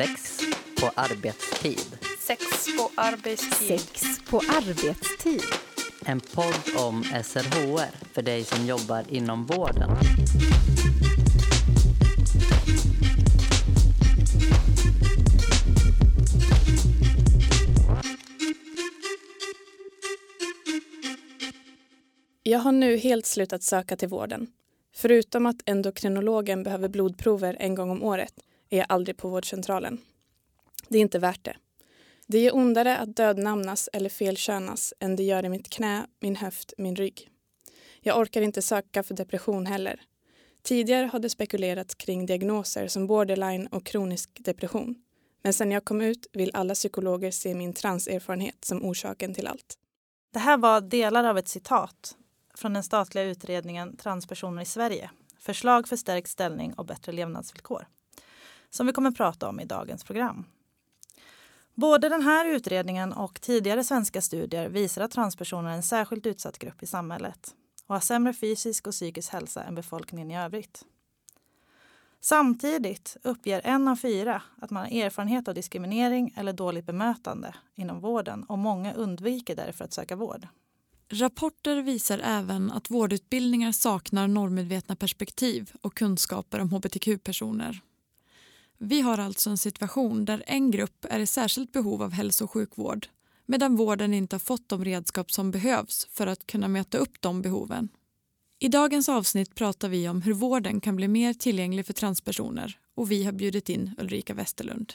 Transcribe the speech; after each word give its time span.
Sex 0.00 0.40
på 0.80 0.90
arbetstid. 0.94 1.98
Sex 2.18 2.40
på 2.78 2.90
arbetstid. 2.94 3.80
Sex 3.80 4.20
på 4.30 4.36
arbetstid. 4.36 5.42
En 6.06 6.20
podd 6.20 6.86
om 6.86 7.02
SRHR 7.02 8.14
för 8.14 8.22
dig 8.22 8.44
som 8.44 8.66
jobbar 8.66 9.04
inom 9.08 9.46
vården. 9.46 9.90
Jag 22.42 22.58
har 22.58 22.72
nu 22.72 22.96
helt 22.96 23.26
slutat 23.26 23.62
söka 23.62 23.96
till 23.96 24.08
vården. 24.08 24.46
Förutom 24.96 25.46
att 25.46 25.56
endokrinologen 25.66 26.62
behöver 26.62 26.88
blodprover 26.88 27.56
en 27.60 27.74
gång 27.74 27.90
om 27.90 28.02
året 28.02 28.34
är 28.70 28.78
jag 28.78 28.86
aldrig 28.88 29.16
på 29.16 29.28
vårdcentralen. 29.28 30.00
Det 30.88 30.98
är 30.98 31.02
inte 31.02 31.18
värt 31.18 31.44
det. 31.44 31.56
Det 32.26 32.38
gör 32.38 32.56
ondare 32.56 32.98
att 32.98 33.16
dödnamnas 33.16 33.88
eller 33.92 34.08
felkönas 34.08 34.94
än 35.00 35.16
det 35.16 35.22
gör 35.22 35.44
i 35.44 35.48
mitt 35.48 35.70
knä, 35.70 36.06
min 36.20 36.36
höft, 36.36 36.72
min 36.78 36.96
rygg. 36.96 37.28
Jag 38.00 38.18
orkar 38.18 38.42
inte 38.42 38.62
söka 38.62 39.02
för 39.02 39.14
depression 39.14 39.66
heller. 39.66 40.00
Tidigare 40.62 41.06
har 41.06 41.18
det 41.18 41.30
spekulerats 41.30 41.94
kring 41.94 42.26
diagnoser 42.26 42.88
som 42.88 43.06
borderline 43.06 43.66
och 43.66 43.86
kronisk 43.86 44.30
depression. 44.38 44.94
Men 45.42 45.52
sen 45.52 45.70
jag 45.70 45.84
kom 45.84 46.00
ut 46.00 46.26
vill 46.32 46.50
alla 46.54 46.74
psykologer 46.74 47.30
se 47.30 47.54
min 47.54 47.72
transerfarenhet 47.72 48.64
som 48.64 48.84
orsaken 48.84 49.34
till 49.34 49.46
allt. 49.46 49.74
Det 50.32 50.38
här 50.38 50.58
var 50.58 50.80
delar 50.80 51.24
av 51.24 51.38
ett 51.38 51.48
citat 51.48 52.16
från 52.54 52.72
den 52.72 52.82
statliga 52.82 53.24
utredningen 53.24 53.96
Transpersoner 53.96 54.62
i 54.62 54.66
Sverige. 54.66 55.10
Förslag 55.38 55.88
för 55.88 55.96
stärkt 55.96 56.28
ställning 56.28 56.72
och 56.74 56.86
bättre 56.86 57.12
levnadsvillkor. 57.12 57.86
Som 58.70 58.86
vi 58.86 58.92
kommer 58.92 59.08
att 59.10 59.16
prata 59.16 59.48
om 59.48 59.60
i 59.60 59.64
dagens 59.64 60.04
program. 60.04 60.44
Både 61.74 62.08
den 62.08 62.22
här 62.22 62.46
utredningen 62.46 63.12
och 63.12 63.40
tidigare 63.40 63.84
svenska 63.84 64.22
studier 64.22 64.68
visar 64.68 65.02
att 65.02 65.10
transpersoner 65.10 65.70
är 65.70 65.74
en 65.74 65.82
särskilt 65.82 66.26
utsatt 66.26 66.58
grupp 66.58 66.82
i 66.82 66.86
samhället 66.86 67.54
och 67.86 67.94
har 67.94 68.00
sämre 68.00 68.32
fysisk 68.32 68.86
och 68.86 68.92
psykisk 68.92 69.32
hälsa 69.32 69.62
än 69.62 69.74
befolkningen 69.74 70.30
i 70.30 70.38
övrigt. 70.38 70.84
Samtidigt 72.20 73.16
uppger 73.22 73.60
en 73.64 73.88
av 73.88 73.96
fyra 73.96 74.42
att 74.56 74.70
man 74.70 74.82
har 74.82 75.02
erfarenhet 75.02 75.48
av 75.48 75.54
diskriminering 75.54 76.34
eller 76.36 76.52
dåligt 76.52 76.86
bemötande 76.86 77.54
inom 77.74 78.00
vården 78.00 78.44
och 78.44 78.58
många 78.58 78.94
undviker 78.94 79.56
därför 79.56 79.84
att 79.84 79.92
söka 79.92 80.16
vård. 80.16 80.48
Rapporter 81.08 81.82
visar 81.82 82.20
även 82.24 82.70
att 82.70 82.90
vårdutbildningar 82.90 83.72
saknar 83.72 84.28
normmedvetna 84.28 84.96
perspektiv 84.96 85.72
och 85.82 85.94
kunskaper 85.94 86.60
om 86.60 86.70
hbtq-personer. 86.70 87.80
Vi 88.82 89.00
har 89.00 89.18
alltså 89.18 89.50
en 89.50 89.58
situation 89.58 90.24
där 90.24 90.42
en 90.46 90.70
grupp 90.70 91.06
är 91.10 91.20
i 91.20 91.26
särskilt 91.26 91.72
behov 91.72 92.02
av 92.02 92.12
hälso 92.12 92.44
och 92.44 92.50
sjukvård 92.50 93.06
medan 93.46 93.76
vården 93.76 94.14
inte 94.14 94.36
har 94.36 94.40
fått 94.40 94.68
de 94.68 94.84
redskap 94.84 95.32
som 95.32 95.50
behövs 95.50 96.08
för 96.10 96.26
att 96.26 96.46
kunna 96.46 96.68
möta 96.68 96.98
upp 96.98 97.20
de 97.20 97.42
behoven. 97.42 97.88
I 98.58 98.68
dagens 98.68 99.08
avsnitt 99.08 99.54
pratar 99.54 99.88
vi 99.88 100.08
om 100.08 100.22
hur 100.22 100.32
vården 100.32 100.80
kan 100.80 100.96
bli 100.96 101.08
mer 101.08 101.34
tillgänglig 101.34 101.86
för 101.86 101.92
transpersoner 101.92 102.78
och 102.94 103.10
vi 103.10 103.24
har 103.24 103.32
bjudit 103.32 103.68
in 103.68 103.94
Ulrika 103.98 104.34
Westerlund. 104.34 104.92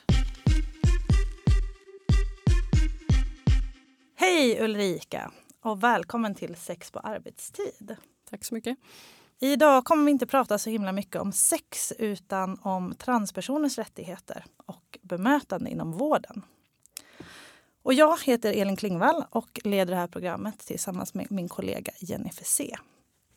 Hej 4.16 4.64
Ulrika 4.64 5.32
och 5.62 5.84
välkommen 5.84 6.36
till 6.36 6.56
Sex 6.56 6.92
på 6.92 7.00
arbetstid. 7.00 7.96
Tack 8.30 8.46
så 8.46 8.54
mycket. 8.54 8.78
Idag 9.40 9.86
kommer 9.86 10.06
vi 10.06 10.12
inte 10.12 10.26
prata 10.26 10.58
så 10.58 10.70
himla 10.70 10.92
mycket 10.92 11.22
om 11.22 11.32
sex 11.32 11.94
utan 12.00 12.60
om 12.62 12.96
transpersoners 12.96 13.78
rättigheter 13.78 14.46
och 14.66 15.00
bemötande 15.02 15.70
inom 15.70 15.92
vården. 15.92 16.46
Och 17.84 17.94
jag 17.94 18.24
heter 18.24 18.54
Elin 18.54 18.76
Klingvall 18.76 19.24
och 19.30 19.60
leder 19.64 19.94
det 19.94 20.00
här 20.00 20.08
programmet 20.08 20.60
tillsammans 20.60 21.14
med 21.14 21.32
min 21.32 21.50
kollega 21.50 21.92
Jennifer 22.00 22.46
C. 22.46 22.76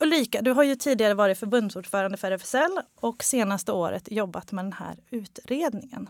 Ulrika, 0.00 0.42
du 0.42 0.50
har 0.50 0.62
ju 0.62 0.76
tidigare 0.76 1.14
varit 1.14 1.38
förbundsordförande 1.38 2.16
för 2.16 2.30
RFSL 2.30 2.80
och 3.00 3.24
senaste 3.24 3.72
året 3.72 4.10
jobbat 4.10 4.52
med 4.52 4.64
den 4.64 4.72
här 4.72 4.96
utredningen. 5.10 6.08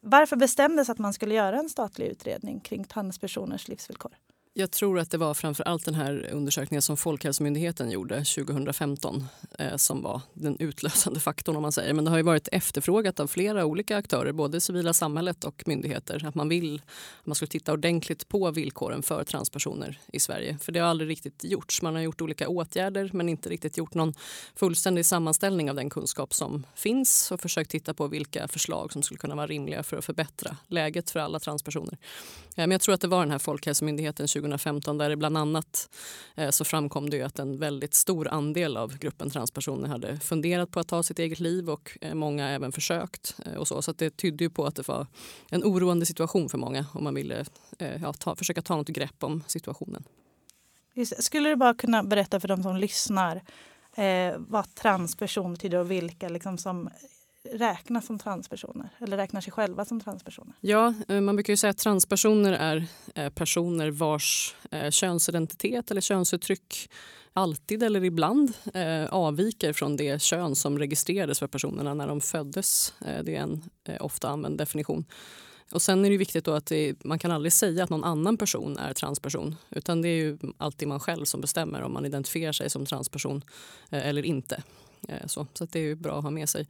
Varför 0.00 0.36
bestämdes 0.36 0.90
att 0.90 0.98
man 0.98 1.12
skulle 1.12 1.34
göra 1.34 1.58
en 1.58 1.68
statlig 1.68 2.06
utredning 2.06 2.60
kring 2.60 2.84
transpersoners 2.84 3.68
livsvillkor? 3.68 4.12
Jag 4.54 4.70
tror 4.70 4.98
att 4.98 5.10
det 5.10 5.18
var 5.18 5.34
framför 5.34 5.64
allt 5.64 5.84
den 5.84 5.94
här 5.94 6.30
undersökningen 6.32 6.82
som 6.82 6.96
Folkhälsomyndigheten 6.96 7.90
gjorde 7.90 8.14
2015 8.14 9.24
eh, 9.58 9.76
som 9.76 10.02
var 10.02 10.20
den 10.34 10.56
utlösande 10.58 11.20
faktorn. 11.20 11.56
om 11.56 11.62
man 11.62 11.72
säger. 11.72 11.94
Men 11.94 12.04
det 12.04 12.10
har 12.10 12.16
ju 12.18 12.22
varit 12.22 12.48
efterfrågat 12.52 13.20
av 13.20 13.26
flera 13.26 13.64
olika 13.64 13.96
aktörer, 13.96 14.32
både 14.32 14.60
civila 14.60 14.92
samhället 14.92 15.44
och 15.44 15.62
myndigheter, 15.66 16.26
att 16.26 16.34
man 16.34 16.48
vill 16.48 16.82
att 17.20 17.26
man 17.26 17.34
ska 17.34 17.46
titta 17.46 17.72
ordentligt 17.72 18.28
på 18.28 18.50
villkoren 18.50 19.02
för 19.02 19.24
transpersoner 19.24 20.00
i 20.12 20.20
Sverige. 20.20 20.58
För 20.60 20.72
det 20.72 20.80
har 20.80 20.88
aldrig 20.88 21.10
riktigt 21.10 21.44
gjorts. 21.44 21.82
Man 21.82 21.94
har 21.94 22.02
gjort 22.02 22.20
olika 22.20 22.48
åtgärder 22.48 23.10
men 23.12 23.28
inte 23.28 23.48
riktigt 23.48 23.76
gjort 23.76 23.94
någon 23.94 24.14
fullständig 24.54 25.06
sammanställning 25.06 25.70
av 25.70 25.76
den 25.76 25.90
kunskap 25.90 26.34
som 26.34 26.66
finns 26.74 27.32
och 27.32 27.40
försökt 27.40 27.70
titta 27.70 27.94
på 27.94 28.06
vilka 28.06 28.48
förslag 28.48 28.92
som 28.92 29.02
skulle 29.02 29.18
kunna 29.18 29.34
vara 29.34 29.46
rimliga 29.46 29.82
för 29.82 29.96
att 29.96 30.04
förbättra 30.04 30.56
läget 30.68 31.10
för 31.10 31.20
alla 31.20 31.40
transpersoner. 31.40 31.98
Eh, 32.56 32.56
men 32.56 32.70
jag 32.70 32.80
tror 32.80 32.94
att 32.94 33.00
det 33.00 33.08
var 33.08 33.20
den 33.20 33.30
här 33.30 33.38
Folkhälsomyndigheten 33.38 34.28
2015 34.42 34.98
där 34.98 35.08
det 35.08 35.16
bland 35.16 35.38
annat 35.38 35.90
eh, 36.34 36.50
så 36.50 36.64
framkom 36.64 37.10
det 37.10 37.22
att 37.22 37.38
en 37.38 37.58
väldigt 37.58 37.94
stor 37.94 38.28
andel 38.28 38.76
av 38.76 38.98
gruppen 38.98 39.30
transpersoner 39.30 39.88
hade 39.88 40.20
funderat 40.20 40.70
på 40.70 40.80
att 40.80 40.88
ta 40.88 41.02
sitt 41.02 41.18
eget 41.18 41.40
liv 41.40 41.70
och 41.70 41.98
eh, 42.00 42.14
många 42.14 42.48
även 42.48 42.72
försökt. 42.72 43.36
Eh, 43.46 43.54
och 43.54 43.68
så 43.68 43.82
så 43.82 43.92
det 43.92 44.10
tydde 44.10 44.44
ju 44.44 44.50
på 44.50 44.66
att 44.66 44.76
det 44.76 44.88
var 44.88 45.06
en 45.50 45.64
oroande 45.64 46.06
situation 46.06 46.48
för 46.48 46.58
många 46.58 46.86
om 46.92 47.04
man 47.04 47.14
ville 47.14 47.44
ja, 48.02 48.12
ta, 48.12 48.36
försöka 48.36 48.62
ta 48.62 48.76
något 48.76 48.88
grepp 48.88 49.24
om 49.24 49.42
situationen. 49.46 50.04
Skulle 51.18 51.48
du 51.48 51.56
bara 51.56 51.74
kunna 51.74 52.02
berätta 52.02 52.40
för 52.40 52.48
de 52.48 52.62
som 52.62 52.76
lyssnar 52.76 53.42
eh, 53.96 54.34
vad 54.38 54.74
transperson 54.74 55.52
betyder 55.52 55.78
och 55.78 55.90
vilka 55.90 56.28
liksom, 56.28 56.58
som 56.58 56.90
räknas 57.50 58.06
som 58.06 58.18
transpersoner 58.18 58.88
eller 58.98 59.16
räknar 59.16 59.40
sig 59.40 59.52
själva 59.52 59.84
som 59.84 60.00
transpersoner? 60.00 60.54
Ja, 60.60 60.94
eh, 61.08 61.20
man 61.20 61.36
brukar 61.36 61.52
ju 61.52 61.56
säga 61.56 61.70
att 61.70 61.78
transpersoner 61.78 62.52
är 62.52 62.86
eh, 63.14 63.28
personer 63.28 63.90
vars 63.90 64.54
eh, 64.70 64.90
könsidentitet 64.90 65.90
eller 65.90 66.00
könsuttryck 66.00 66.90
alltid 67.32 67.82
eller 67.82 68.04
ibland 68.04 68.52
avviker 69.10 69.72
från 69.72 69.96
det 69.96 70.22
kön 70.22 70.56
som 70.56 70.78
registrerades 70.78 71.38
för 71.38 71.46
personerna 71.46 71.94
när 71.94 72.06
de 72.06 72.20
föddes. 72.20 72.94
Det 72.98 73.36
är 73.36 73.40
en 73.40 73.62
ofta 74.00 74.28
använd 74.28 74.58
definition. 74.58 75.04
Och 75.72 75.82
Sen 75.82 76.04
är 76.04 76.10
det 76.10 76.16
viktigt 76.16 76.48
att 76.48 76.66
det, 76.66 77.04
man 77.04 77.18
kan 77.18 77.30
aldrig 77.30 77.52
säga 77.52 77.84
att 77.84 77.90
någon 77.90 78.04
annan 78.04 78.36
person 78.36 78.78
är 78.78 78.92
transperson. 78.92 79.56
Utan 79.70 80.02
det 80.02 80.08
är 80.08 80.16
ju 80.16 80.38
alltid 80.56 80.88
man 80.88 81.00
själv 81.00 81.24
som 81.24 81.40
bestämmer 81.40 81.82
om 81.82 81.92
man 81.92 82.06
identifierar 82.06 82.52
sig 82.52 82.70
som 82.70 82.86
transperson 82.86 83.42
eller 83.90 84.26
inte. 84.26 84.62
Så, 85.26 85.46
så 85.54 85.64
det 85.64 85.80
är 85.80 85.94
bra 85.94 86.18
att 86.18 86.24
ha 86.24 86.30
med 86.30 86.48
sig. 86.48 86.66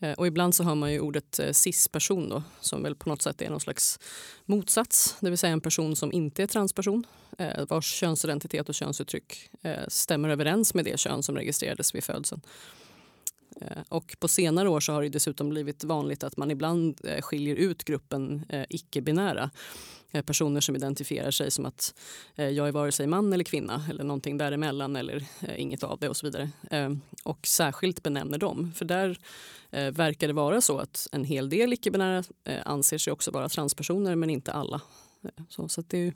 Eh, 0.00 0.12
och 0.12 0.26
ibland 0.26 0.54
så 0.54 0.64
hör 0.64 0.74
man 0.74 0.92
ju 0.92 1.00
ordet 1.00 1.38
eh, 1.38 1.52
cis-person 1.52 2.28
då, 2.28 2.42
som 2.60 2.82
väl 2.82 2.94
på 2.94 3.08
något 3.08 3.22
sätt 3.22 3.42
är 3.42 3.50
någon 3.50 3.60
slags 3.60 3.98
motsats. 4.44 5.16
Det 5.20 5.30
vill 5.30 5.38
säga 5.38 5.52
en 5.52 5.60
person 5.60 5.96
som 5.96 6.12
inte 6.12 6.42
är 6.42 6.46
transperson 6.46 7.06
eh, 7.38 7.66
vars 7.68 7.92
könsidentitet 7.92 8.68
och 8.68 8.74
könsuttryck 8.74 9.50
stämmer 9.88 10.28
överens 10.28 10.74
med 10.74 10.84
det 10.84 11.00
kön 11.00 11.22
som 11.22 11.36
registrerades 11.36 11.94
vid 11.94 12.04
födseln. 12.04 12.40
Eh, 13.60 13.82
och 13.88 14.16
på 14.20 14.28
senare 14.28 14.68
år 14.68 14.80
så 14.80 14.92
har 14.92 15.02
det 15.02 15.08
dessutom 15.08 15.48
blivit 15.48 15.84
vanligt 15.84 16.24
att 16.24 16.36
man 16.36 16.50
ibland 16.50 17.00
eh, 17.04 17.20
skiljer 17.22 17.56
ut 17.56 17.84
gruppen 17.84 18.44
eh, 18.48 18.64
icke-binära 18.68 19.50
personer 20.26 20.60
som 20.60 20.76
identifierar 20.76 21.30
sig 21.30 21.50
som 21.50 21.66
att 21.66 21.94
jag 22.34 22.68
är 22.68 22.72
vare 22.72 22.92
sig 22.92 23.06
man 23.06 23.32
eller 23.32 23.44
kvinna 23.44 23.84
eller 23.90 24.04
någonting 24.04 24.38
däremellan 24.38 24.96
eller 24.96 25.26
inget 25.56 25.82
av 25.82 25.98
det 25.98 26.08
och 26.08 26.16
så 26.16 26.26
vidare. 26.26 26.50
Och 27.24 27.46
särskilt 27.46 28.02
benämner 28.02 28.38
dem. 28.38 28.72
För 28.76 28.84
där 28.84 29.18
verkar 29.90 30.26
det 30.26 30.32
vara 30.32 30.60
så 30.60 30.78
att 30.78 31.08
en 31.12 31.24
hel 31.24 31.48
del 31.48 31.72
icke-binära 31.72 32.24
anser 32.64 32.98
sig 32.98 33.12
också 33.12 33.30
vara 33.30 33.48
transpersoner 33.48 34.14
men 34.14 34.30
inte 34.30 34.52
alla. 34.52 34.80
Så, 35.48 35.68
så 35.68 35.82
det 35.86 35.98
är, 35.98 36.14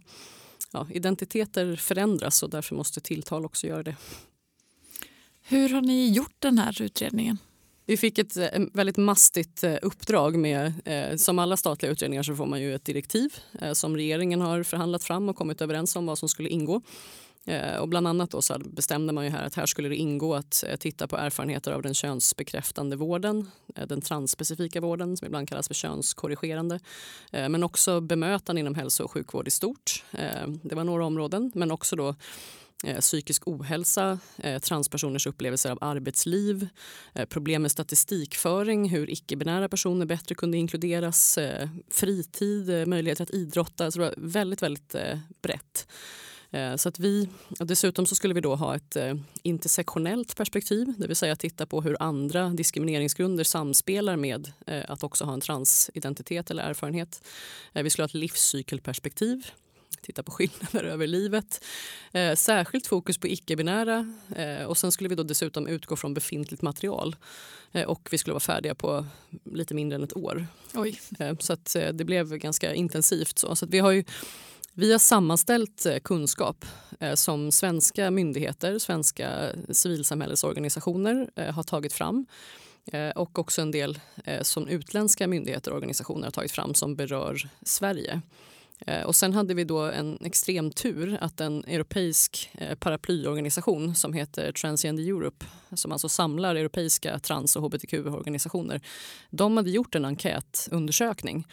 ja, 0.72 0.86
identiteter 0.90 1.76
förändras 1.76 2.42
och 2.42 2.50
därför 2.50 2.74
måste 2.74 3.00
tilltal 3.00 3.44
också 3.44 3.66
göra 3.66 3.82
det. 3.82 3.96
Hur 5.44 5.68
har 5.68 5.80
ni 5.80 6.10
gjort 6.10 6.36
den 6.38 6.58
här 6.58 6.82
utredningen? 6.82 7.38
Vi 7.86 7.96
fick 7.96 8.18
ett 8.18 8.36
eh, 8.36 8.48
väldigt 8.72 8.96
mastigt 8.96 9.64
eh, 9.64 9.74
uppdrag. 9.82 10.36
med 10.36 10.72
eh, 10.84 11.16
Som 11.16 11.38
alla 11.38 11.56
statliga 11.56 11.92
utredningar 11.92 12.22
så 12.22 12.36
får 12.36 12.46
man 12.46 12.60
ju 12.60 12.74
ett 12.74 12.84
direktiv 12.84 13.34
som 13.72 13.96
regeringen 13.96 14.40
har 14.40 14.62
förhandlat 14.62 15.04
fram 15.04 15.28
och 15.28 15.36
kommit 15.36 15.60
överens 15.60 15.96
om 15.96 16.06
vad 16.06 16.18
som 16.18 16.28
skulle 16.28 16.48
ingå. 16.48 16.82
Och 17.80 17.88
bland 17.88 18.08
annat 18.08 18.30
då 18.30 18.42
så 18.42 18.58
bestämde 18.58 19.12
man 19.12 19.24
ju 19.24 19.30
här 19.30 19.46
att 19.46 19.54
här 19.54 19.66
skulle 19.66 19.88
det 19.88 19.96
ingå 19.96 20.34
att 20.34 20.64
titta 20.80 21.06
på 21.06 21.16
erfarenheter 21.16 21.72
av 21.72 21.82
den 21.82 21.94
könsbekräftande 21.94 22.96
vården, 22.96 23.50
den 23.86 24.00
transspecifika 24.00 24.80
vården 24.80 25.16
som 25.16 25.26
ibland 25.26 25.48
kallas 25.48 25.66
för 25.66 25.74
könskorrigerande, 25.74 26.80
men 27.30 27.62
också 27.62 28.00
bemötande 28.00 28.60
inom 28.60 28.74
hälso 28.74 29.04
och 29.04 29.10
sjukvård 29.10 29.48
i 29.48 29.50
stort. 29.50 30.04
Det 30.62 30.74
var 30.74 30.84
några 30.84 31.04
områden, 31.04 31.52
men 31.54 31.70
också 31.70 31.96
då 31.96 32.14
Eh, 32.84 33.00
psykisk 33.00 33.48
ohälsa, 33.48 34.18
eh, 34.38 34.58
transpersoners 34.58 35.26
upplevelser 35.26 35.70
av 35.70 35.78
arbetsliv, 35.80 36.68
eh, 37.14 37.24
problem 37.24 37.62
med 37.62 37.70
statistikföring, 37.70 38.88
hur 38.88 39.10
icke-binära 39.10 39.68
personer 39.68 40.06
bättre 40.06 40.34
kunde 40.34 40.58
inkluderas, 40.58 41.38
fritid, 41.90 42.88
möjligheter 42.88 43.22
att 43.22 43.30
idrotta. 43.30 43.90
Så 43.90 43.98
det 43.98 44.04
var 44.04 44.14
väldigt, 44.16 44.62
väldigt 44.62 44.94
brett. 45.42 45.86
Så 46.76 46.88
att 46.88 46.98
vi, 46.98 47.28
dessutom 47.58 48.06
så 48.06 48.14
skulle 48.14 48.34
vi 48.34 48.40
då 48.40 48.54
ha 48.54 48.76
ett 48.76 48.96
intersektionellt 49.42 50.36
perspektiv, 50.36 50.94
det 50.98 51.06
vill 51.06 51.16
säga 51.16 51.36
titta 51.36 51.66
på 51.66 51.82
hur 51.82 51.96
andra 52.00 52.48
diskrimineringsgrunder 52.48 53.44
samspelar 53.44 54.16
med 54.16 54.52
att 54.88 55.02
också 55.02 55.24
ha 55.24 55.32
en 55.32 55.40
transidentitet 55.40 56.50
eller 56.50 56.62
erfarenhet. 56.62 57.22
Vi 57.72 57.90
skulle 57.90 58.02
ha 58.02 58.08
ett 58.08 58.14
livscykelperspektiv, 58.14 59.46
titta 60.00 60.22
på 60.22 60.32
skillnader 60.32 60.84
över 60.84 61.06
livet. 61.06 61.64
särskilt 62.34 62.86
fokus 62.86 63.18
på 63.18 63.26
icke-binära 63.26 64.14
och 64.66 64.78
sen 64.78 64.92
skulle 64.92 65.08
vi 65.08 65.14
då 65.14 65.22
dessutom 65.22 65.66
utgå 65.66 65.96
från 65.96 66.14
befintligt 66.14 66.62
material. 66.62 67.16
och 67.86 68.08
vi 68.10 68.18
skulle 68.18 68.32
vara 68.32 68.40
färdiga 68.40 68.74
på 68.74 69.06
lite 69.44 69.74
mindre 69.74 69.96
än 69.96 70.02
ett 70.02 70.16
år. 70.16 70.46
Oj. 70.74 71.00
så 71.38 71.52
att 71.52 71.76
det 71.92 72.04
blev 72.04 72.36
ganska 72.36 72.74
intensivt. 72.74 73.38
Så, 73.38 73.56
så 73.56 73.66
vi 73.66 73.78
har 73.78 73.90
ju 73.90 74.04
vi 74.74 74.92
har 74.92 74.98
sammanställt 74.98 75.86
eh, 75.86 75.98
kunskap 75.98 76.64
eh, 77.00 77.14
som 77.14 77.52
svenska 77.52 78.10
myndigheter, 78.10 78.78
svenska 78.78 79.48
civilsamhällesorganisationer 79.70 81.30
eh, 81.36 81.54
har 81.54 81.62
tagit 81.62 81.92
fram 81.92 82.26
och 83.14 83.38
också 83.38 83.62
en 83.62 83.70
del 83.70 84.00
som 84.42 84.68
utländska 84.68 85.26
myndigheter 85.26 85.70
och 85.70 85.76
organisationer 85.76 86.24
har 86.24 86.30
tagit 86.30 86.52
fram 86.52 86.74
som 86.74 86.96
berör 86.96 87.48
Sverige. 87.62 88.20
Eh, 88.86 89.02
och 89.02 89.16
sen 89.16 89.32
hade 89.32 89.54
vi 89.54 89.64
då 89.64 89.80
en 89.80 90.18
extrem 90.24 90.70
tur 90.70 91.18
att 91.20 91.40
en 91.40 91.64
europeisk 91.64 92.50
eh, 92.54 92.74
paraplyorganisation 92.74 93.94
som 93.94 94.12
heter 94.12 94.52
Transgender 94.52 95.02
Europe 95.02 95.46
som 95.72 95.92
alltså 95.92 96.08
samlar 96.08 96.56
europeiska 96.56 97.18
trans 97.18 97.56
och 97.56 97.62
hbtq-organisationer 97.62 98.80
de 99.30 99.56
hade 99.56 99.70
gjort 99.70 99.94
en 99.94 100.04
enkätundersökning 100.04 101.46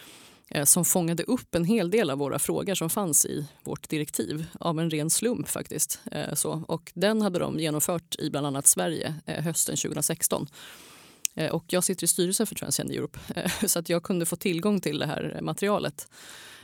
eh, 0.50 0.64
som 0.64 0.86
fångade 0.86 1.24
upp 1.24 1.56
en 1.56 1.66
hel 1.66 1.92
del 1.92 2.10
av 2.10 2.18
våra 2.18 2.40
frågor 2.40 2.76
som 2.76 2.90
fanns 2.90 3.26
i 3.26 3.46
vårt 3.64 3.90
direktiv 3.90 4.46
av 4.60 4.80
en 4.80 4.90
ren 4.90 5.10
slump. 5.10 5.50
faktiskt. 5.50 6.00
Så, 6.34 6.64
och 6.68 6.92
den 6.96 7.22
hade 7.22 7.40
de 7.40 7.60
genomfört 7.60 8.16
i 8.20 8.30
bland 8.30 8.48
annat 8.48 8.68
Sverige 8.68 9.16
hösten 9.26 9.76
2016. 9.76 10.48
Och 11.52 11.66
jag 11.68 11.84
sitter 11.84 12.04
i 12.04 12.08
styrelsen 12.08 12.48
för 12.48 12.56
Transgender 12.56 12.96
Europe 12.96 13.20
så 13.68 13.80
att 13.80 13.90
jag 13.90 14.04
kunde 14.04 14.26
få 14.26 14.36
tillgång 14.36 14.82
till 14.82 15.00
det 15.00 15.06
här 15.06 15.40
materialet. 15.42 16.08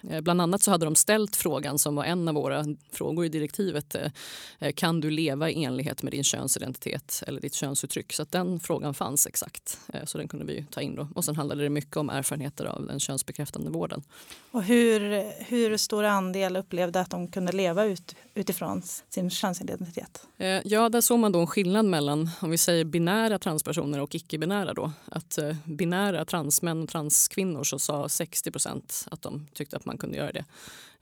Eh, 0.10 0.22
bland 0.22 0.42
annat 0.42 0.62
så 0.62 0.72
hade 0.72 0.86
de 0.86 0.96
ställt 0.96 1.36
frågan 1.36 1.80
som 1.80 1.96
var 1.96 2.04
en 2.04 2.28
av 2.28 2.36
våra 2.36 2.66
frågor 2.92 3.26
i 3.26 3.30
direktivet. 3.30 3.96
Eh, 3.96 4.12
eh, 4.60 4.72
kan 4.74 5.02
du 5.02 5.10
leva 5.10 5.50
i 5.50 5.64
enlighet 5.64 6.04
med 6.04 6.14
din 6.14 6.24
könsidentitet 6.24 7.24
eller 7.28 7.42
ditt 7.42 7.54
könsuttryck? 7.54 8.14
Så 8.14 8.26
den 8.30 8.60
frågan 8.60 8.94
fanns 8.94 9.28
exakt. 9.28 9.80
Så 10.04 10.18
den 10.18 10.28
kunde 10.28 10.46
vi 10.46 10.66
ta 10.72 10.82
in. 10.82 10.96
Då. 10.96 11.08
Och 11.16 11.26
sen 11.26 11.36
handlade 11.36 11.64
det 11.64 11.70
mycket 11.70 11.98
om 11.98 12.10
erfarenheter 12.10 12.66
av 12.66 12.88
den 12.88 13.00
könsbekräftande 13.00 13.70
vården. 13.70 14.04
Och 14.52 14.64
hur, 14.64 15.24
hur 15.46 15.78
stor 15.78 16.04
andel 16.04 16.56
upplevde 16.56 17.00
att 17.00 17.10
de 17.10 17.28
kunde 17.28 17.52
leva 17.52 17.86
ut, 17.86 18.16
utifrån 18.34 18.82
sin 19.10 19.30
könsidentitet? 19.30 20.28
Ja, 20.64 20.90
där 20.90 21.02
såg 21.02 21.20
man 21.20 21.32
då 21.32 21.40
en 21.40 21.48
skillnad 21.48 21.86
mellan 21.86 22.30
om 22.42 22.52
vi 22.52 22.58
säger 22.58 22.86
binära 22.86 23.40
transpersoner 23.40 24.02
och 24.02 24.16
icke-binära. 24.16 24.55
Då. 24.64 24.92
Att 25.06 25.40
binära 25.64 26.26
transmän 26.26 26.84
och 26.84 26.90
transkvinnor 26.90 27.64
så 27.64 27.80
sa 27.80 28.10
60 28.10 28.52
procent 28.52 29.08
att 29.12 29.22
de 29.22 29.48
tyckte 29.54 29.78
att 29.78 29.86
man 29.86 29.98
kunde 29.98 30.18
göra 30.18 30.32
det. 30.32 30.46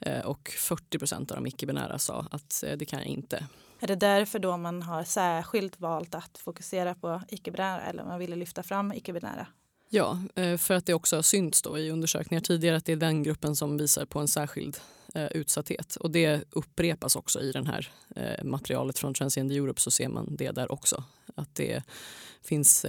Eh, 0.05 0.25
och 0.25 0.49
40% 0.49 1.31
av 1.31 1.35
de 1.35 1.47
icke-binära 1.47 1.99
sa 1.99 2.25
att 2.31 2.63
eh, 2.63 2.77
det 2.77 2.85
kan 2.85 2.99
jag 2.99 3.07
inte. 3.07 3.47
Är 3.79 3.87
det 3.87 3.95
därför 3.95 4.39
då 4.39 4.57
man 4.57 4.81
har 4.81 5.03
särskilt 5.03 5.79
valt 5.79 6.15
att 6.15 6.37
fokusera 6.37 6.95
på 6.95 7.21
icke-binära 7.29 7.81
eller 7.81 8.03
man 8.03 8.19
ville 8.19 8.35
lyfta 8.35 8.63
fram 8.63 8.93
icke-binära? 8.93 9.47
Ja, 9.89 10.19
eh, 10.35 10.57
för 10.57 10.73
att 10.73 10.85
det 10.85 10.93
också 10.93 11.15
har 11.15 11.23
synts 11.23 11.61
då 11.61 11.77
i 11.77 11.91
undersökningar 11.91 12.41
tidigare 12.41 12.77
att 12.77 12.85
det 12.85 12.91
är 12.91 12.97
den 12.97 13.23
gruppen 13.23 13.55
som 13.55 13.77
visar 13.77 14.05
på 14.05 14.19
en 14.19 14.27
särskild 14.27 14.77
utsatthet. 15.31 15.95
Och 15.95 16.11
det 16.11 16.43
upprepas 16.49 17.15
också 17.15 17.41
i 17.41 17.51
det 17.51 17.67
här 17.67 17.89
materialet 18.43 18.99
från 18.99 19.13
Transgender 19.13 19.55
Europe 19.55 19.81
så 19.81 19.91
ser 19.91 20.09
man 20.09 20.35
det 20.35 20.51
där 20.51 20.71
också. 20.71 21.03
Att 21.35 21.55
det 21.55 21.83
finns 22.41 22.85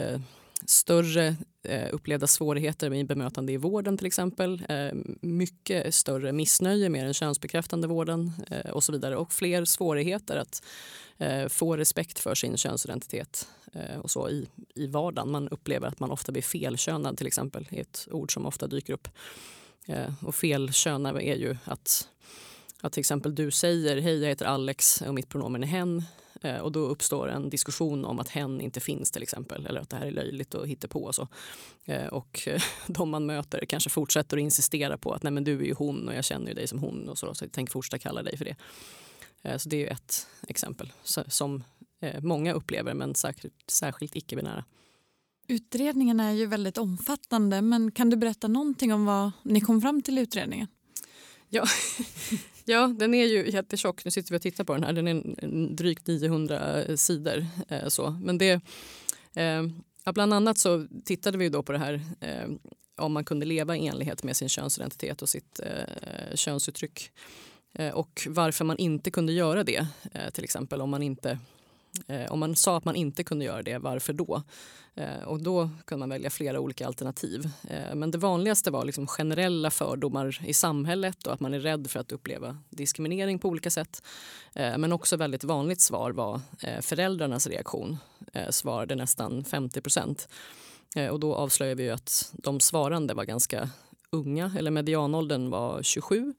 större 0.66 1.36
eh, 1.62 1.88
upplevda 1.92 2.26
svårigheter 2.26 2.90
med 2.90 3.06
bemötande 3.06 3.52
i 3.52 3.56
vården 3.56 3.96
till 3.96 4.06
exempel. 4.06 4.62
Eh, 4.68 4.92
mycket 5.20 5.94
större 5.94 6.32
missnöje 6.32 6.88
med 6.88 7.04
den 7.04 7.14
könsbekräftande 7.14 7.86
vården 7.86 8.32
eh, 8.50 8.70
och 8.70 8.84
så 8.84 8.92
vidare. 8.92 9.16
Och 9.16 9.32
fler 9.32 9.64
svårigheter 9.64 10.36
att 10.36 10.62
eh, 11.18 11.48
få 11.48 11.76
respekt 11.76 12.18
för 12.18 12.34
sin 12.34 12.56
könsidentitet 12.56 13.48
eh, 13.72 13.98
och 13.98 14.10
så 14.10 14.28
i, 14.28 14.48
i 14.74 14.86
vardagen. 14.86 15.30
Man 15.30 15.48
upplever 15.48 15.88
att 15.88 16.00
man 16.00 16.10
ofta 16.10 16.32
blir 16.32 16.42
felkönad 16.42 17.16
till 17.18 17.26
exempel. 17.26 17.68
är 17.70 17.80
ett 17.80 18.08
ord 18.10 18.34
som 18.34 18.46
ofta 18.46 18.66
dyker 18.66 18.92
upp. 18.92 19.08
Eh, 19.86 20.12
och 20.24 20.34
felkönad 20.34 21.16
är 21.16 21.36
ju 21.36 21.56
att 21.64 22.08
att 22.86 22.92
till 22.92 23.00
exempel 23.00 23.34
du 23.34 23.50
säger 23.50 24.00
hej 24.00 24.20
jag 24.20 24.28
heter 24.28 24.46
Alex 24.46 25.02
och 25.02 25.14
mitt 25.14 25.28
pronomen 25.28 25.62
är 25.62 25.66
hen 25.66 26.02
Eh, 26.44 26.58
och 26.58 26.72
då 26.72 26.80
uppstår 26.80 27.28
en 27.28 27.50
diskussion 27.50 28.04
om 28.04 28.20
att 28.20 28.28
hen 28.28 28.60
inte 28.60 28.80
finns 28.80 29.10
till 29.10 29.22
exempel 29.22 29.66
eller 29.66 29.80
att 29.80 29.90
det 29.90 29.96
här 29.96 30.06
är 30.06 30.10
löjligt 30.10 30.54
och 30.54 30.68
hitta 30.68 30.88
på 30.88 31.04
och 31.04 31.14
så. 31.14 31.28
Eh, 31.84 32.06
och 32.06 32.48
de 32.86 33.10
man 33.10 33.26
möter 33.26 33.64
kanske 33.66 33.90
fortsätter 33.90 34.36
att 34.36 34.40
insistera 34.40 34.98
på 34.98 35.12
att 35.12 35.22
nej 35.22 35.32
men 35.32 35.44
du 35.44 35.60
är 35.60 35.64
ju 35.64 35.74
hon 35.74 36.08
och 36.08 36.14
jag 36.14 36.24
känner 36.24 36.48
ju 36.48 36.54
dig 36.54 36.66
som 36.66 36.78
hon 36.78 37.08
och 37.08 37.18
så, 37.18 37.34
så 37.34 37.44
jag 37.44 37.52
tänker 37.52 37.72
fortsätta 37.72 37.98
kalla 37.98 38.22
dig 38.22 38.36
för 38.36 38.44
det. 38.44 38.56
Eh, 39.42 39.56
så 39.56 39.68
det 39.68 39.86
är 39.86 39.92
ett 39.92 40.26
exempel 40.48 40.92
som 41.04 41.64
många 42.18 42.52
upplever 42.52 42.94
men 42.94 43.14
särskilt, 43.14 43.70
särskilt 43.70 44.16
icke-binära. 44.16 44.64
Utredningen 45.48 46.20
är 46.20 46.32
ju 46.32 46.46
väldigt 46.46 46.78
omfattande 46.78 47.62
men 47.62 47.90
kan 47.90 48.10
du 48.10 48.16
berätta 48.16 48.48
någonting 48.48 48.92
om 48.92 49.04
vad 49.04 49.32
ni 49.42 49.60
kom 49.60 49.80
fram 49.80 50.02
till 50.02 50.18
i 50.18 50.20
utredningen? 50.20 50.66
Ja, 51.48 51.64
Ja, 52.64 52.86
den 52.98 53.14
är 53.14 53.26
ju 53.26 53.50
jättetjock. 53.50 54.04
Nu 54.04 54.10
sitter 54.10 54.30
vi 54.30 54.38
och 54.38 54.42
tittar 54.42 54.64
på 54.64 54.74
den 54.74 54.84
här. 54.84 54.92
Den 54.92 55.08
är 55.08 55.74
drygt 55.74 56.06
900 56.06 56.96
sidor. 56.96 57.46
Eh, 57.68 57.88
så. 57.88 58.10
Men 58.10 58.38
det, 58.38 58.60
eh, 59.34 59.62
ja, 60.04 60.12
bland 60.12 60.34
annat 60.34 60.58
så 60.58 60.86
tittade 61.04 61.38
vi 61.38 61.48
då 61.48 61.62
på 61.62 61.72
det 61.72 61.78
här 61.78 62.00
eh, 62.20 62.48
om 62.96 63.12
man 63.12 63.24
kunde 63.24 63.46
leva 63.46 63.76
i 63.76 63.86
enlighet 63.86 64.22
med 64.22 64.36
sin 64.36 64.48
könsidentitet 64.48 65.22
och 65.22 65.28
sitt 65.28 65.60
eh, 65.60 66.34
könsuttryck. 66.34 67.10
Eh, 67.72 67.94
och 67.94 68.26
varför 68.30 68.64
man 68.64 68.78
inte 68.78 69.10
kunde 69.10 69.32
göra 69.32 69.64
det. 69.64 69.86
Eh, 70.12 70.30
till 70.32 70.44
exempel 70.44 70.80
om 70.80 70.90
man 70.90 71.02
inte 71.02 71.38
Eh, 72.06 72.32
om 72.32 72.38
man 72.38 72.56
sa 72.56 72.76
att 72.76 72.84
man 72.84 72.96
inte 72.96 73.24
kunde 73.24 73.44
göra 73.44 73.62
det, 73.62 73.78
varför 73.78 74.12
då? 74.12 74.42
Eh, 74.94 75.22
och 75.24 75.42
då 75.42 75.70
kunde 75.84 76.00
man 76.00 76.08
välja 76.08 76.30
flera 76.30 76.60
olika 76.60 76.86
alternativ. 76.86 77.50
Eh, 77.68 77.94
men 77.94 78.10
det 78.10 78.18
vanligaste 78.18 78.70
var 78.70 78.84
liksom 78.84 79.06
generella 79.06 79.70
fördomar 79.70 80.40
i 80.46 80.54
samhället 80.54 81.26
och 81.26 81.32
att 81.32 81.40
man 81.40 81.54
är 81.54 81.60
rädd 81.60 81.90
för 81.90 82.00
att 82.00 82.12
uppleva 82.12 82.58
diskriminering 82.70 83.38
på 83.38 83.48
olika 83.48 83.70
sätt. 83.70 84.02
Eh, 84.52 84.78
men 84.78 84.92
också 84.92 85.16
väldigt 85.16 85.44
vanligt 85.44 85.80
svar 85.80 86.10
var 86.10 86.40
eh, 86.60 86.80
föräldrarnas 86.80 87.46
reaktion. 87.46 87.96
Eh, 88.32 88.50
svarade 88.50 88.94
nästan 88.94 89.44
50 89.44 89.80
procent. 89.80 90.28
Eh, 90.96 91.08
och 91.08 91.20
då 91.20 91.34
avslöjar 91.34 91.74
vi 91.74 91.90
att 91.90 92.32
de 92.32 92.60
svarande 92.60 93.14
var 93.14 93.24
ganska 93.24 93.70
unga, 94.10 94.52
eller 94.58 94.70
medianåldern 94.70 95.50
var 95.50 95.82
27 95.82 96.34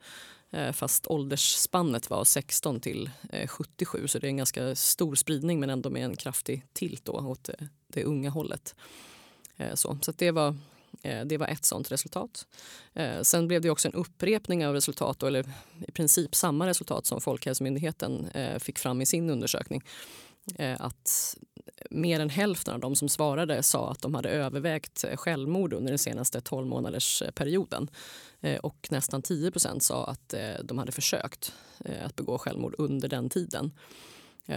Eh, 0.55 0.71
fast 0.71 1.07
åldersspannet 1.07 2.09
var 2.09 2.23
16 2.23 2.79
till 2.79 3.09
eh, 3.29 3.47
77 3.47 4.07
så 4.07 4.19
det 4.19 4.27
är 4.27 4.29
en 4.29 4.37
ganska 4.37 4.75
stor 4.75 5.15
spridning 5.15 5.59
men 5.59 5.69
ändå 5.69 5.89
med 5.89 6.05
en 6.05 6.15
kraftig 6.15 6.65
tilt 6.73 7.05
då 7.05 7.11
åt 7.11 7.49
eh, 7.49 7.55
det 7.87 8.03
unga 8.03 8.29
hållet. 8.29 8.75
Så, 9.73 9.97
så 10.01 10.11
det, 10.11 10.31
var, 10.31 10.55
det 11.25 11.37
var 11.37 11.47
ett 11.47 11.65
sånt 11.65 11.91
resultat. 11.91 12.47
Sen 13.21 13.47
blev 13.47 13.61
det 13.61 13.69
också 13.69 13.87
en 13.87 13.93
upprepning 13.93 14.67
av 14.67 14.73
resultat, 14.73 15.23
eller 15.23 15.45
i 15.87 15.91
princip 15.91 16.35
samma 16.35 16.67
resultat 16.67 17.05
som 17.05 17.21
Folkhälsomyndigheten 17.21 18.29
fick 18.59 18.79
fram 18.79 19.01
i 19.01 19.05
sin 19.05 19.29
undersökning. 19.29 19.83
Att 20.77 21.37
mer 21.89 22.19
än 22.19 22.29
hälften 22.29 22.73
av 22.73 22.79
de 22.79 22.95
som 22.95 23.09
svarade 23.09 23.63
sa 23.63 23.91
att 23.91 24.01
de 24.01 24.15
hade 24.15 24.29
övervägt 24.29 25.05
självmord 25.15 25.73
under 25.73 25.91
den 25.91 25.99
senaste 25.99 26.41
12 26.41 26.67
månaders 26.67 27.23
perioden. 27.35 27.89
Eh, 28.41 28.57
och 28.57 28.87
nästan 28.91 29.21
10% 29.21 29.79
sa 29.79 30.05
att 30.05 30.33
eh, 30.33 30.53
de 30.63 30.77
hade 30.77 30.91
försökt 30.91 31.53
eh, 31.85 32.05
att 32.05 32.15
begå 32.15 32.37
självmord 32.37 32.75
under 32.77 33.09
den 33.09 33.29
tiden. 33.29 33.71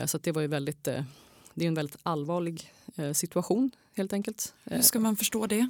Så 0.07 0.19
det 0.19 0.33
var 0.33 0.43
ju 0.43 0.49
väldigt, 0.49 0.85
det 0.85 1.65
är 1.65 1.69
en 1.69 1.75
väldigt 1.75 1.97
allvarlig 2.03 2.73
situation 3.13 3.71
helt 3.97 4.13
enkelt. 4.13 4.55
Hur 4.65 4.83
ska 4.83 5.01
man 5.01 5.17
förstå 5.17 5.47
det? 5.47 5.69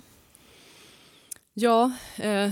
Ja, 1.60 1.92
eh, 2.16 2.50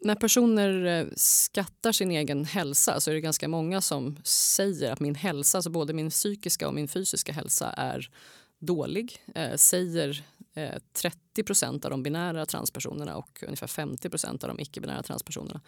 när 0.00 0.14
personer 0.14 0.84
eh, 0.84 1.06
skattar 1.16 1.92
sin 1.92 2.10
egen 2.10 2.44
hälsa 2.44 3.00
så 3.00 3.10
är 3.10 3.14
det 3.14 3.20
ganska 3.20 3.48
många 3.48 3.80
som 3.80 4.16
säger 4.24 4.92
att 4.92 5.00
min 5.00 5.14
hälsa, 5.14 5.58
alltså 5.58 5.70
både 5.70 5.92
min 5.92 6.10
psykiska 6.10 6.68
och 6.68 6.74
min 6.74 6.88
fysiska 6.88 7.32
hälsa 7.32 7.70
är 7.70 8.10
dålig. 8.58 9.22
Eh, 9.34 9.56
säger 9.56 10.24
eh, 10.54 10.78
30 10.92 11.42
procent 11.42 11.84
av 11.84 11.90
de 11.90 12.02
binära 12.02 12.46
transpersonerna 12.46 13.16
och 13.16 13.44
ungefär 13.46 13.66
50 13.66 14.10
procent 14.10 14.44
av 14.44 14.48
de 14.48 14.60
icke-binära 14.60 15.02
transpersonerna. 15.02 15.60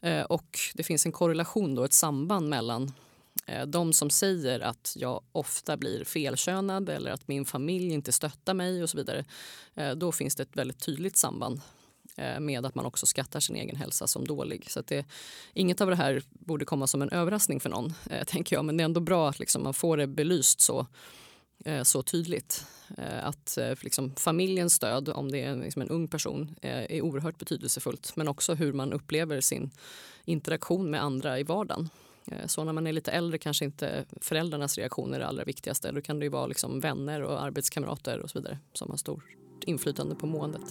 Eh, 0.00 0.22
och 0.22 0.58
det 0.74 0.82
finns 0.82 1.06
en 1.06 1.12
korrelation, 1.12 1.74
då, 1.74 1.84
ett 1.84 1.92
samband 1.92 2.48
mellan 2.48 2.92
eh, 3.46 3.66
de 3.66 3.92
som 3.92 4.10
säger 4.10 4.60
att 4.60 4.94
jag 4.98 5.22
ofta 5.32 5.76
blir 5.76 6.04
felkönad 6.04 6.88
eller 6.88 7.10
att 7.10 7.28
min 7.28 7.44
familj 7.44 7.92
inte 7.92 8.12
stöttar 8.12 8.54
mig 8.54 8.82
och 8.82 8.90
så 8.90 8.96
vidare. 8.96 9.24
Eh, 9.74 9.90
då 9.90 10.12
finns 10.12 10.36
det 10.36 10.42
ett 10.42 10.56
väldigt 10.56 10.78
tydligt 10.78 11.16
samband 11.16 11.60
Eh, 12.16 12.40
med 12.40 12.66
att 12.66 12.74
man 12.74 12.86
också 12.86 13.06
skattar 13.06 13.40
sin 13.40 13.56
egen 13.56 13.76
hälsa 13.76 14.06
som 14.06 14.26
dålig. 14.26 14.70
Så 14.70 14.80
att 14.80 14.86
det, 14.86 15.04
inget 15.52 15.80
av 15.80 15.90
det 15.90 15.96
här 15.96 16.22
borde 16.30 16.64
komma 16.64 16.86
som 16.86 17.02
en 17.02 17.10
överraskning 17.10 17.60
för 17.60 17.70
någon, 17.70 17.94
eh, 18.10 18.24
tänker 18.24 18.56
jag. 18.56 18.64
Men 18.64 18.76
det 18.76 18.82
är 18.82 18.84
ändå 18.84 19.00
bra 19.00 19.28
att 19.28 19.38
liksom 19.38 19.62
man 19.62 19.74
får 19.74 19.96
det 19.96 20.06
belyst 20.06 20.60
så, 20.60 20.86
eh, 21.64 21.82
så 21.82 22.02
tydligt. 22.02 22.66
Eh, 22.98 23.26
att 23.26 23.58
eh, 23.58 23.74
liksom 23.80 24.14
familjens 24.16 24.74
stöd, 24.74 25.08
om 25.08 25.30
det 25.30 25.42
är 25.42 25.56
liksom 25.56 25.82
en 25.82 25.88
ung 25.88 26.08
person, 26.08 26.54
eh, 26.62 26.96
är 26.96 27.02
oerhört 27.02 27.38
betydelsefullt. 27.38 28.12
Men 28.16 28.28
också 28.28 28.54
hur 28.54 28.72
man 28.72 28.92
upplever 28.92 29.40
sin 29.40 29.70
interaktion 30.24 30.90
med 30.90 31.02
andra 31.02 31.38
i 31.38 31.42
vardagen. 31.42 31.88
Eh, 32.30 32.46
Så 32.46 32.64
när 32.64 32.72
man 32.72 32.86
är 32.86 32.92
lite 32.92 33.12
äldre 33.12 33.38
kanske 33.38 33.64
inte 33.64 34.04
föräldrarnas 34.20 34.78
reaktioner 34.78 35.16
är 35.16 35.20
det 35.20 35.26
allra 35.26 35.44
viktigaste. 35.44 35.92
Då 35.92 36.00
kan 36.00 36.18
det 36.18 36.24
ju 36.24 36.30
vara 36.30 36.46
liksom 36.46 36.80
vänner 36.80 37.22
och 37.22 37.42
arbetskamrater 37.42 38.18
och 38.18 38.30
så 38.30 38.38
vidare 38.38 38.58
som 38.72 38.90
har 38.90 38.96
stort 38.96 39.24
inflytande 39.66 40.14
på 40.14 40.26
måendet. 40.26 40.62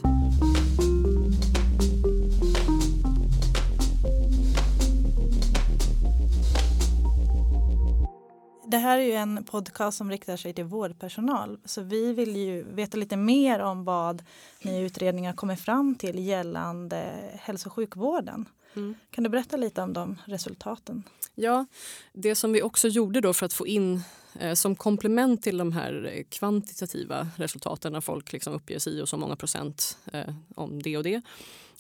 Det 8.74 8.80
här 8.80 8.98
är 8.98 9.04
ju 9.04 9.14
en 9.14 9.44
podcast 9.44 9.98
som 9.98 10.10
riktar 10.10 10.38
sig 10.38 10.54
till 10.54 10.64
vårdpersonal. 10.64 11.60
Så 11.66 11.82
vi 11.82 12.14
vill 12.14 12.36
ju 12.36 12.64
veta 12.64 12.98
lite 12.98 13.18
mer 13.18 13.60
om 13.60 13.84
vad 13.84 14.24
ni 14.62 14.72
i 14.72 14.82
utredningen 14.82 15.36
kommer 15.36 15.56
fram 15.56 15.96
till 15.96 16.20
gällande 16.20 17.14
hälso 17.34 17.70
och 17.70 17.74
sjukvården. 17.74 18.46
Mm. 18.76 18.96
Kan 19.12 19.24
du 19.24 19.30
berätta 19.30 19.58
lite 19.58 19.82
om 19.82 19.94
de 19.94 20.20
resultaten? 20.26 21.04
Ja, 21.36 21.66
det 22.14 22.36
som 22.36 22.54
vi 22.54 22.62
också 22.62 22.88
gjorde 22.88 23.22
då 23.22 23.34
för 23.34 23.46
att 23.46 23.54
få 23.54 23.68
in 23.68 24.02
eh, 24.40 24.54
som 24.54 24.76
komplement 24.76 25.44
till 25.44 25.58
de 25.58 25.72
här 25.72 26.12
eh, 26.14 26.24
kvantitativa 26.30 27.28
resultaten 27.36 27.94
när 27.94 28.02
folk 28.02 28.34
liksom 28.34 28.54
uppger 28.54 28.80
si 28.80 29.02
och 29.02 29.10
så 29.10 29.18
många 29.18 29.36
procent 29.36 29.98
eh, 30.14 30.34
om 30.56 30.82
det 30.82 30.98
och 30.98 31.04
det 31.04 31.22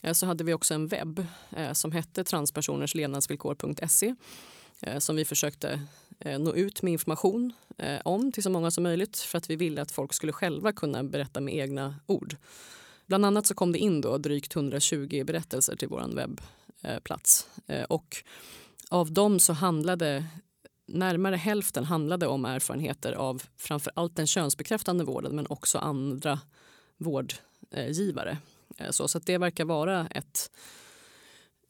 eh, 0.01 0.13
så 0.13 0.25
hade 0.25 0.43
vi 0.43 0.53
också 0.53 0.73
en 0.73 0.87
webb 0.87 1.25
som 1.73 1.91
hette 1.91 2.23
transpersonerslevnadsvillkor.se 2.23 4.15
som 4.99 5.15
vi 5.15 5.25
försökte 5.25 5.79
Eh, 6.25 6.39
nå 6.39 6.53
ut 6.53 6.81
med 6.81 6.93
information 6.93 7.53
eh, 7.77 7.99
om 8.05 8.31
till 8.31 8.43
så 8.43 8.49
många 8.49 8.71
som 8.71 8.83
möjligt 8.83 9.17
för 9.17 9.37
att 9.37 9.49
vi 9.49 9.55
ville 9.55 9.81
att 9.81 9.91
folk 9.91 10.13
skulle 10.13 10.31
själva 10.31 10.71
kunna 10.71 11.03
berätta 11.03 11.41
med 11.41 11.55
egna 11.55 11.95
ord. 12.05 12.35
Bland 13.05 13.25
annat 13.25 13.45
så 13.47 13.53
kom 13.53 13.71
det 13.71 13.79
in 13.79 14.01
då 14.01 14.17
drygt 14.17 14.55
120 14.55 15.23
berättelser 15.25 15.75
till 15.75 15.87
vår 15.87 16.15
webbplats 16.15 17.47
eh, 17.67 17.83
och 17.83 18.17
av 18.89 19.11
dem 19.11 19.39
så 19.39 19.53
handlade 19.53 20.25
närmare 20.87 21.35
hälften 21.35 21.83
handlade 21.83 22.27
om 22.27 22.45
erfarenheter 22.45 23.13
av 23.13 23.43
framför 23.57 23.91
allt 23.95 24.15
den 24.15 24.27
könsbekräftande 24.27 25.03
vården 25.03 25.35
men 25.35 25.47
också 25.49 25.77
andra 25.77 26.39
vårdgivare. 26.97 28.37
Så, 28.89 29.07
så 29.07 29.17
att 29.17 29.25
det 29.25 29.37
verkar 29.37 29.65
vara 29.65 30.07
ett, 30.07 30.51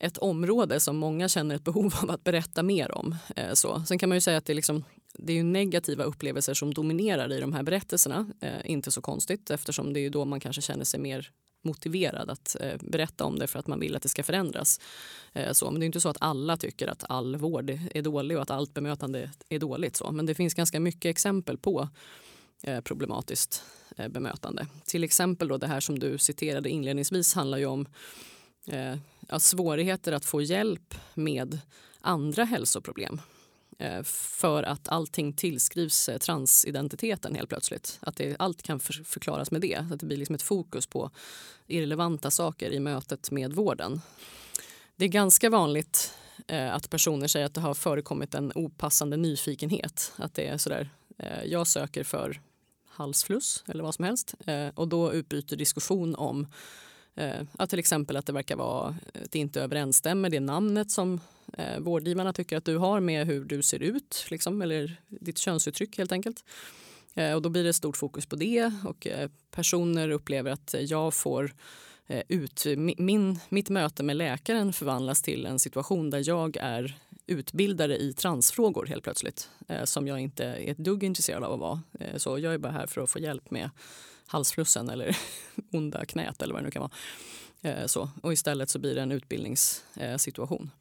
ett 0.03 0.17
område 0.17 0.79
som 0.79 0.97
många 0.97 1.29
känner 1.29 1.55
ett 1.55 1.63
behov 1.63 1.93
av 2.01 2.11
att 2.11 2.23
berätta 2.23 2.63
mer 2.63 2.97
om. 2.97 3.15
Eh, 3.35 3.53
Så. 3.53 3.83
Sen 3.87 3.99
kan 3.99 4.09
man 4.09 4.15
ju 4.15 4.21
säga 4.21 4.37
att 4.37 4.45
det 4.45 4.53
är, 4.53 4.55
liksom, 4.55 4.83
det 5.13 5.33
är 5.33 5.37
ju 5.37 5.43
negativa 5.43 6.03
upplevelser 6.03 6.53
som 6.53 6.73
dominerar 6.73 7.31
i 7.31 7.39
de 7.39 7.53
här 7.53 7.63
berättelserna. 7.63 8.27
Eh, 8.41 8.71
inte 8.71 8.91
så 8.91 9.01
konstigt 9.01 9.51
eftersom 9.51 9.93
det 9.93 9.99
är 9.99 10.09
då 10.09 10.25
man 10.25 10.39
kanske 10.39 10.61
känner 10.61 10.85
sig 10.85 10.99
mer 10.99 11.31
motiverad 11.63 12.29
att 12.29 12.55
eh, 12.59 12.77
berätta 12.81 13.25
om 13.25 13.39
det 13.39 13.47
för 13.47 13.59
att 13.59 13.67
man 13.67 13.79
vill 13.79 13.95
att 13.95 14.01
det 14.01 14.09
ska 14.09 14.23
förändras. 14.23 14.79
Eh, 15.33 15.51
så. 15.51 15.71
Men 15.71 15.79
det 15.79 15.83
är 15.83 15.85
inte 15.85 16.01
så 16.01 16.09
att 16.09 16.17
alla 16.19 16.57
tycker 16.57 16.87
att 16.87 17.03
all 17.09 17.35
vård 17.35 17.69
är 17.69 18.01
dålig 18.01 18.37
och 18.37 18.43
att 18.43 18.51
allt 18.51 18.73
bemötande 18.73 19.31
är 19.49 19.59
dåligt. 19.59 19.95
Så. 19.95 20.11
Men 20.11 20.25
det 20.25 20.35
finns 20.35 20.53
ganska 20.53 20.79
mycket 20.79 21.09
exempel 21.09 21.57
på 21.57 21.89
eh, 22.63 22.81
problematiskt 22.81 23.63
eh, 23.97 24.07
bemötande. 24.07 24.67
Till 24.85 25.03
exempel 25.03 25.47
då 25.47 25.57
det 25.57 25.67
här 25.67 25.79
som 25.79 25.99
du 25.99 26.17
citerade 26.17 26.69
inledningsvis 26.69 27.33
handlar 27.33 27.57
ju 27.57 27.65
om 27.65 27.87
eh, 28.67 28.95
ja, 29.29 29.39
svårigheter 29.39 30.11
att 30.11 30.25
få 30.25 30.41
hjälp 30.41 30.95
med 31.13 31.59
andra 32.01 32.43
hälsoproblem 32.43 33.21
eh, 33.79 34.03
för 34.03 34.63
att 34.63 34.87
allting 34.87 35.33
tillskrivs 35.33 36.09
eh, 36.09 36.17
transidentiteten 36.17 37.35
helt 37.35 37.49
plötsligt. 37.49 37.99
Att 38.01 38.15
det, 38.15 38.35
allt 38.39 38.63
kan 38.63 38.79
för, 38.79 38.93
förklaras 38.93 39.51
med 39.51 39.61
det. 39.61 39.75
Att 39.91 39.99
det 39.99 40.05
blir 40.05 40.17
liksom 40.17 40.35
ett 40.35 40.41
fokus 40.41 40.87
på 40.87 41.11
irrelevanta 41.67 42.31
saker 42.31 42.71
i 42.71 42.79
mötet 42.79 43.31
med 43.31 43.53
vården. 43.53 44.01
Det 44.95 45.05
är 45.05 45.09
ganska 45.09 45.49
vanligt 45.49 46.13
eh, 46.47 46.73
att 46.73 46.89
personer 46.89 47.27
säger 47.27 47.45
att 47.45 47.53
det 47.53 47.61
har 47.61 47.73
förekommit 47.73 48.35
en 48.35 48.51
opassande 48.55 49.17
nyfikenhet. 49.17 50.13
Att 50.15 50.33
det 50.33 50.47
är 50.47 50.57
sådär, 50.57 50.89
eh, 51.17 51.43
jag 51.43 51.67
söker 51.67 52.03
för 52.03 52.41
halsfluss 52.87 53.63
eller 53.67 53.83
vad 53.83 53.95
som 53.95 54.05
helst 54.05 54.35
eh, 54.45 54.67
och 54.75 54.87
då 54.87 55.13
utbyter 55.13 55.55
diskussion 55.55 56.15
om 56.15 56.47
Eh, 57.15 57.41
att 57.57 57.69
till 57.69 57.79
exempel 57.79 58.17
att 58.17 58.25
det 58.25 58.33
verkar 58.33 58.55
vara 58.55 58.95
eh, 59.13 59.21
att 59.23 59.31
det 59.31 59.39
inte 59.39 59.61
överensstämmer 59.61 60.29
det 60.29 60.39
namnet 60.39 60.91
som 60.91 61.19
eh, 61.57 61.79
vårdgivarna 61.79 62.33
tycker 62.33 62.57
att 62.57 62.65
du 62.65 62.77
har 62.77 62.99
med 62.99 63.27
hur 63.27 63.45
du 63.45 63.61
ser 63.61 63.79
ut, 63.79 64.25
liksom, 64.29 64.61
eller 64.61 65.01
ditt 65.07 65.37
könsuttryck 65.37 65.97
helt 65.97 66.11
enkelt. 66.11 66.43
Eh, 67.13 67.33
och 67.33 67.41
då 67.41 67.49
blir 67.49 67.63
det 67.63 67.73
stort 67.73 67.97
fokus 67.97 68.25
på 68.25 68.35
det 68.35 68.71
och 68.85 69.07
eh, 69.07 69.29
personer 69.51 70.09
upplever 70.09 70.51
att 70.51 70.75
jag 70.79 71.13
får 71.13 71.53
eh, 72.07 72.23
ut, 72.27 72.65
min, 72.97 73.39
mitt 73.49 73.69
möte 73.69 74.03
med 74.03 74.15
läkaren 74.15 74.73
förvandlas 74.73 75.21
till 75.21 75.45
en 75.45 75.59
situation 75.59 76.09
där 76.09 76.23
jag 76.27 76.57
är 76.57 76.97
utbildare 77.27 77.97
i 77.97 78.13
transfrågor 78.13 78.85
helt 78.85 79.03
plötsligt 79.03 79.49
som 79.83 80.07
jag 80.07 80.19
inte 80.19 80.45
är 80.45 80.71
ett 80.71 80.77
dugg 80.77 81.03
intresserad 81.03 81.43
av 81.43 81.53
att 81.53 81.59
vara. 81.59 81.81
Så 82.17 82.39
jag 82.39 82.53
är 82.53 82.57
bara 82.57 82.71
här 82.71 82.87
för 82.87 83.01
att 83.01 83.09
få 83.09 83.19
hjälp 83.19 83.51
med 83.51 83.69
halsflussen 84.27 84.89
eller 84.89 85.17
onda 85.71 86.05
knät 86.05 86.41
eller 86.41 86.53
vad 86.53 86.63
det 86.63 86.65
nu 86.65 86.71
kan 86.71 86.81
vara. 86.81 86.91
Eh, 87.61 87.85
så. 87.85 88.09
Och 88.21 88.33
istället 88.33 88.69
så 88.69 88.79
blir 88.79 88.95
det 88.95 89.01
en 89.01 89.11
utbildningssituation. 89.11 90.71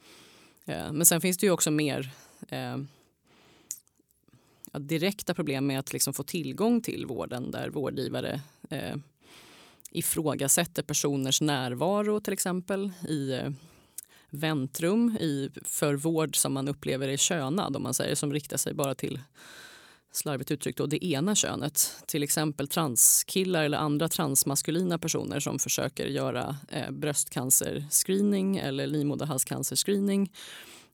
Eh, 0.67 0.87
eh, 0.87 0.93
men 0.93 1.07
sen 1.07 1.21
finns 1.21 1.39
det 1.39 1.47
ju 1.47 1.53
också 1.53 1.71
mer 1.71 2.11
eh, 2.49 2.77
ja, 4.73 4.79
direkta 4.79 5.35
problem 5.35 5.67
med 5.67 5.79
att 5.79 5.93
liksom 5.93 6.15
få 6.15 6.23
tillgång 6.23 6.81
till 6.81 7.07
vården 7.07 7.51
där 7.51 7.69
vårdgivare 7.69 8.41
eh, 8.71 8.97
ifrågasätter 9.91 10.83
personers 10.83 11.41
närvaro 11.41 12.21
till 12.21 12.33
exempel 12.33 12.93
i 13.09 13.33
eh, 13.33 13.51
väntrum 14.31 15.17
i, 15.21 15.51
för 15.65 15.95
vård 15.95 16.37
som 16.37 16.53
man 16.53 16.69
upplever 16.69 17.09
är 17.09 17.17
könad 17.17 17.77
om 17.77 17.83
man 17.83 17.95
säger 17.95 18.15
som 18.15 18.33
riktar 18.33 18.57
sig 18.57 18.75
bara 18.75 18.95
till 18.95 19.21
slarvigt 20.13 20.51
uttryckt 20.51 20.79
då, 20.79 20.87
det 20.87 21.05
ena 21.07 21.35
könet. 21.35 21.97
Till 22.07 22.23
exempel 22.23 22.69
transkillar 22.69 23.65
eller 23.65 23.79
andra 23.79 24.09
transmaskulina 24.09 24.99
personer 24.99 25.41
som 25.41 25.59
försöker 25.59 26.07
göra 26.07 26.57
eh, 26.69 26.91
bröstcancerscreening 26.91 28.57
eller 28.57 28.87
livmoderhalscancerscreening. 28.87 30.33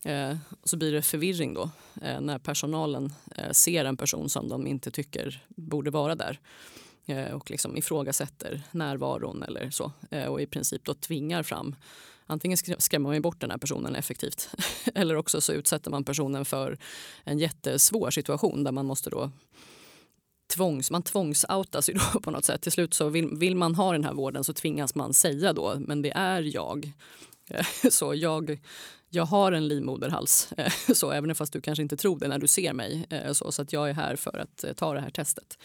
Eh, 0.05 0.37
så 0.65 0.77
blir 0.77 0.93
det 0.93 1.03
förvirring 1.03 1.55
då 1.55 1.71
eh, 2.03 2.21
när 2.21 2.39
personalen 2.39 3.13
eh, 3.37 3.51
ser 3.51 3.85
en 3.85 3.97
person 3.97 4.29
som 4.29 4.49
de 4.49 4.67
inte 4.67 4.91
tycker 4.91 5.43
borde 5.49 5.91
vara 5.91 6.15
där 6.15 6.41
eh, 7.07 7.33
och 7.33 7.51
liksom 7.51 7.77
ifrågasätter 7.77 8.63
närvaron 8.71 9.43
eller 9.43 9.71
så 9.71 9.93
eh, 10.11 10.25
och 10.25 10.41
i 10.41 10.47
princip 10.47 10.85
då 10.85 10.95
tvingar 10.95 11.43
fram 11.43 11.75
Antingen 12.31 12.57
skrämmer 12.79 13.11
man 13.11 13.23
bort 13.23 13.41
den 13.41 13.51
här 13.51 13.59
personen 13.59 13.95
effektivt 13.95 14.51
eller 14.95 15.17
också 15.17 15.41
så 15.41 15.53
utsätter 15.53 15.91
man 15.91 16.05
personen 16.05 16.45
för 16.45 16.79
en 17.25 17.39
jättesvår 17.39 18.11
situation 18.11 18.65
där 18.65 18.73
man 18.73 18.87
måste 18.87 19.11
då 19.11 19.31
tvångs, 20.49 20.91
man 20.91 21.03
tvångsoutas 21.03 21.91
ju 21.91 21.95
då 21.95 22.21
på 22.23 22.31
något 22.31 22.45
sätt. 22.45 22.63
Till 22.63 22.73
slut 22.73 22.95
så 22.95 23.09
vill, 23.09 23.29
vill 23.37 23.57
man 23.57 23.75
ha 23.75 23.93
den 23.93 24.05
här 24.05 24.13
vården 24.13 24.45
så 24.45 24.53
tvingas 24.53 24.95
man 24.95 25.15
säga 25.15 25.53
då, 25.53 25.77
men 25.79 26.03
det 26.03 26.11
är 26.11 26.43
jag. 26.43 26.93
Eh, 27.51 27.67
så 27.91 28.15
jag, 28.15 28.61
jag 29.09 29.25
har 29.25 29.53
en 29.53 29.69
livmoderhals, 29.69 30.53
eh, 30.57 30.73
så 30.95 31.11
även 31.11 31.35
fast 31.35 31.53
du 31.53 31.61
kanske 31.61 31.83
inte 31.83 31.97
tror 31.97 32.19
det 32.19 32.29
när 32.29 32.39
du 32.39 32.47
ser 32.47 32.73
mig. 32.73 33.07
Eh, 33.11 33.33
så, 33.33 33.53
så 33.53 33.63
att 33.63 33.73
jag 33.73 33.91
är 33.91 33.95
här 33.95 34.17
för 34.17 34.39
att 34.39 34.77
ta 34.77 34.95
det 34.95 35.01
här 35.01 35.11
testet. 35.11 35.59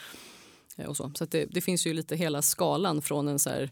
Och 0.87 0.97
så 0.97 1.11
så 1.15 1.23
att 1.23 1.31
det, 1.31 1.45
det 1.45 1.61
finns 1.61 1.87
ju 1.87 1.93
lite 1.93 2.15
hela 2.15 2.41
skalan 2.41 3.01
från 3.01 3.27
en 3.27 3.39
så 3.39 3.49
här, 3.49 3.71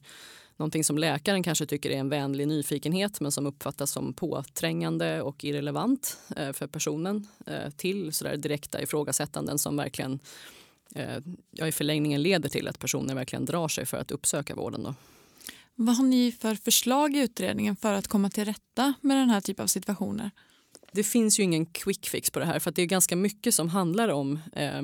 någonting 0.61 0.83
som 0.83 0.97
läkaren 0.97 1.43
kanske 1.43 1.65
tycker 1.65 1.89
är 1.89 1.97
en 1.97 2.09
vänlig 2.09 2.47
nyfikenhet 2.47 3.19
men 3.19 3.31
som 3.31 3.45
uppfattas 3.45 3.91
som 3.91 4.13
påträngande 4.13 5.21
och 5.21 5.43
irrelevant 5.43 6.17
eh, 6.35 6.53
för 6.53 6.67
personen 6.67 7.27
eh, 7.45 7.69
till 7.69 8.13
så 8.13 8.23
där 8.23 8.37
direkta 8.37 8.81
ifrågasättanden 8.81 9.59
som 9.59 9.77
verkligen 9.77 10.19
eh, 10.95 11.17
ja, 11.51 11.67
i 11.67 11.71
förlängningen 11.71 12.21
leder 12.21 12.49
till 12.49 12.67
att 12.67 12.79
personer 12.79 13.15
verkligen 13.15 13.45
drar 13.45 13.67
sig 13.67 13.85
för 13.85 13.97
att 13.97 14.11
uppsöka 14.11 14.55
vården. 14.55 14.83
Då. 14.83 14.95
Vad 15.75 15.95
har 15.95 16.05
ni 16.05 16.31
för 16.31 16.55
förslag 16.55 17.15
i 17.15 17.19
utredningen 17.19 17.75
för 17.75 17.93
att 17.93 18.07
komma 18.07 18.29
till 18.29 18.45
rätta 18.45 18.93
med 19.01 19.17
den 19.17 19.29
här 19.29 19.41
typen 19.41 19.63
av 19.63 19.67
situationer? 19.67 20.31
Det 20.91 21.03
finns 21.03 21.39
ju 21.39 21.43
ingen 21.43 21.65
quick 21.65 22.09
fix 22.09 22.31
på 22.31 22.39
det 22.39 22.45
här 22.45 22.59
för 22.59 22.71
det 22.71 22.81
är 22.81 22.85
ganska 22.85 23.15
mycket 23.15 23.53
som 23.53 23.69
handlar 23.69 24.09
om 24.09 24.39
eh, 24.53 24.81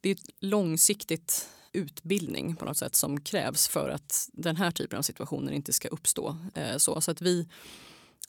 det 0.00 0.10
är 0.10 0.14
ett 0.14 0.30
långsiktigt 0.40 1.48
utbildning 1.74 2.56
på 2.56 2.64
något 2.64 2.76
sätt 2.76 2.94
som 2.94 3.20
krävs 3.20 3.68
för 3.68 3.88
att 3.88 4.28
den 4.32 4.56
här 4.56 4.70
typen 4.70 4.98
av 4.98 5.02
situationer 5.02 5.52
inte 5.52 5.72
ska 5.72 5.88
uppstå. 5.88 6.36
Eh, 6.54 6.76
så, 6.76 7.00
så 7.00 7.10
att 7.10 7.22
vi, 7.22 7.48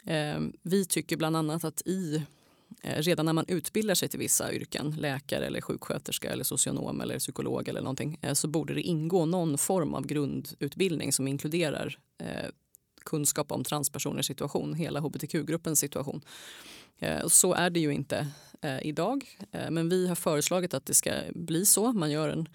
eh, 0.06 0.40
vi 0.62 0.86
tycker 0.86 1.18
bland 1.18 1.38
annat 1.38 1.64
att 1.64 1.82
i 1.86 2.24
eh, 2.82 3.02
redan 3.02 3.26
när 3.26 3.34
man 3.34 3.46
utbildar 3.48 3.96
sig 3.96 4.10
till 4.10 4.20
vissa 4.20 4.54
yrken, 4.54 4.96
läkare 5.00 5.46
eller 5.46 5.62
sjuksköterska 5.62 6.30
eller 6.30 6.44
socionom 6.44 7.02
eller 7.02 7.20
psykolog 7.20 7.68
eller 7.68 7.82
någonting, 7.82 8.20
så 8.34 8.48
borde 8.48 8.74
det 8.74 8.82
ingå 8.82 9.26
någon 9.26 9.58
form 9.58 9.94
av 9.94 10.08
grundutbildning 10.08 11.14
som 11.14 11.28
inkluderar 11.28 12.00
kunskap 13.06 13.52
om 13.52 13.64
transpersoners 13.64 14.26
situation, 14.26 14.74
hela 14.74 15.00
hbtq-gruppens 15.00 15.80
situation. 15.80 16.22
Så 17.28 17.54
är 17.54 17.70
det 17.70 17.80
ju 17.80 17.94
inte 17.94 18.28
idag, 18.82 19.38
men 19.52 19.90
vi 19.90 20.08
har 20.08 20.16
föreslagit 20.16 20.74
att 20.74 20.86
det 20.86 20.94
ska 20.94 21.12
bli 21.36 21.66
så. 21.66 21.94
Man 21.94 22.12
gör 22.12 22.30
en 22.30 22.48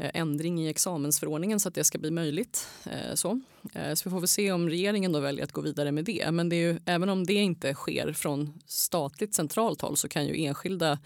Eh, 0.00 0.10
ändring 0.14 0.62
i 0.62 0.68
examensförordningen 0.68 1.60
så 1.60 1.68
att 1.68 1.74
det 1.74 1.84
ska 1.84 1.98
bli 1.98 2.10
möjligt. 2.10 2.68
Eh, 2.84 3.14
så, 3.14 3.40
eh, 3.72 3.94
så 3.94 4.08
vi 4.08 4.10
får 4.10 4.20
väl 4.20 4.28
se 4.28 4.52
om 4.52 4.68
regeringen 4.68 5.12
då 5.12 5.20
väljer 5.20 5.44
att 5.44 5.52
gå 5.52 5.60
vidare 5.60 5.92
med 5.92 6.04
det. 6.04 6.30
Men 6.30 6.48
det 6.48 6.56
är 6.56 6.72
ju, 6.72 6.80
även 6.84 7.08
om 7.08 7.26
det 7.26 7.34
inte 7.34 7.74
sker 7.74 8.12
från 8.12 8.60
statligt 8.66 9.34
centralt 9.34 9.80
håll 9.80 9.96
så 9.96 10.08
kan 10.08 10.26
ju 10.26 10.44
enskilda 10.44 10.98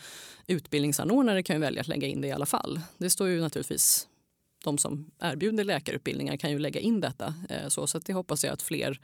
utbildningsanordnare 0.46 1.42
kan 1.42 1.56
ju 1.56 1.60
välja 1.60 1.80
att 1.80 1.88
lägga 1.88 2.08
in 2.08 2.20
det 2.20 2.28
i 2.28 2.32
alla 2.32 2.46
fall. 2.46 2.80
Det 2.98 3.10
står 3.10 3.28
ju 3.28 3.40
naturligtvis 3.40 4.08
de 4.64 4.78
som 4.78 5.10
erbjuder 5.18 5.64
läkarutbildningar 5.64 6.36
kan 6.36 6.50
ju 6.50 6.58
lägga 6.58 6.80
in 6.80 7.00
detta. 7.00 7.34
Så, 7.68 7.86
så 7.86 7.98
det 7.98 8.12
hoppas 8.12 8.44
jag 8.44 8.52
att 8.52 8.62
fler 8.62 9.00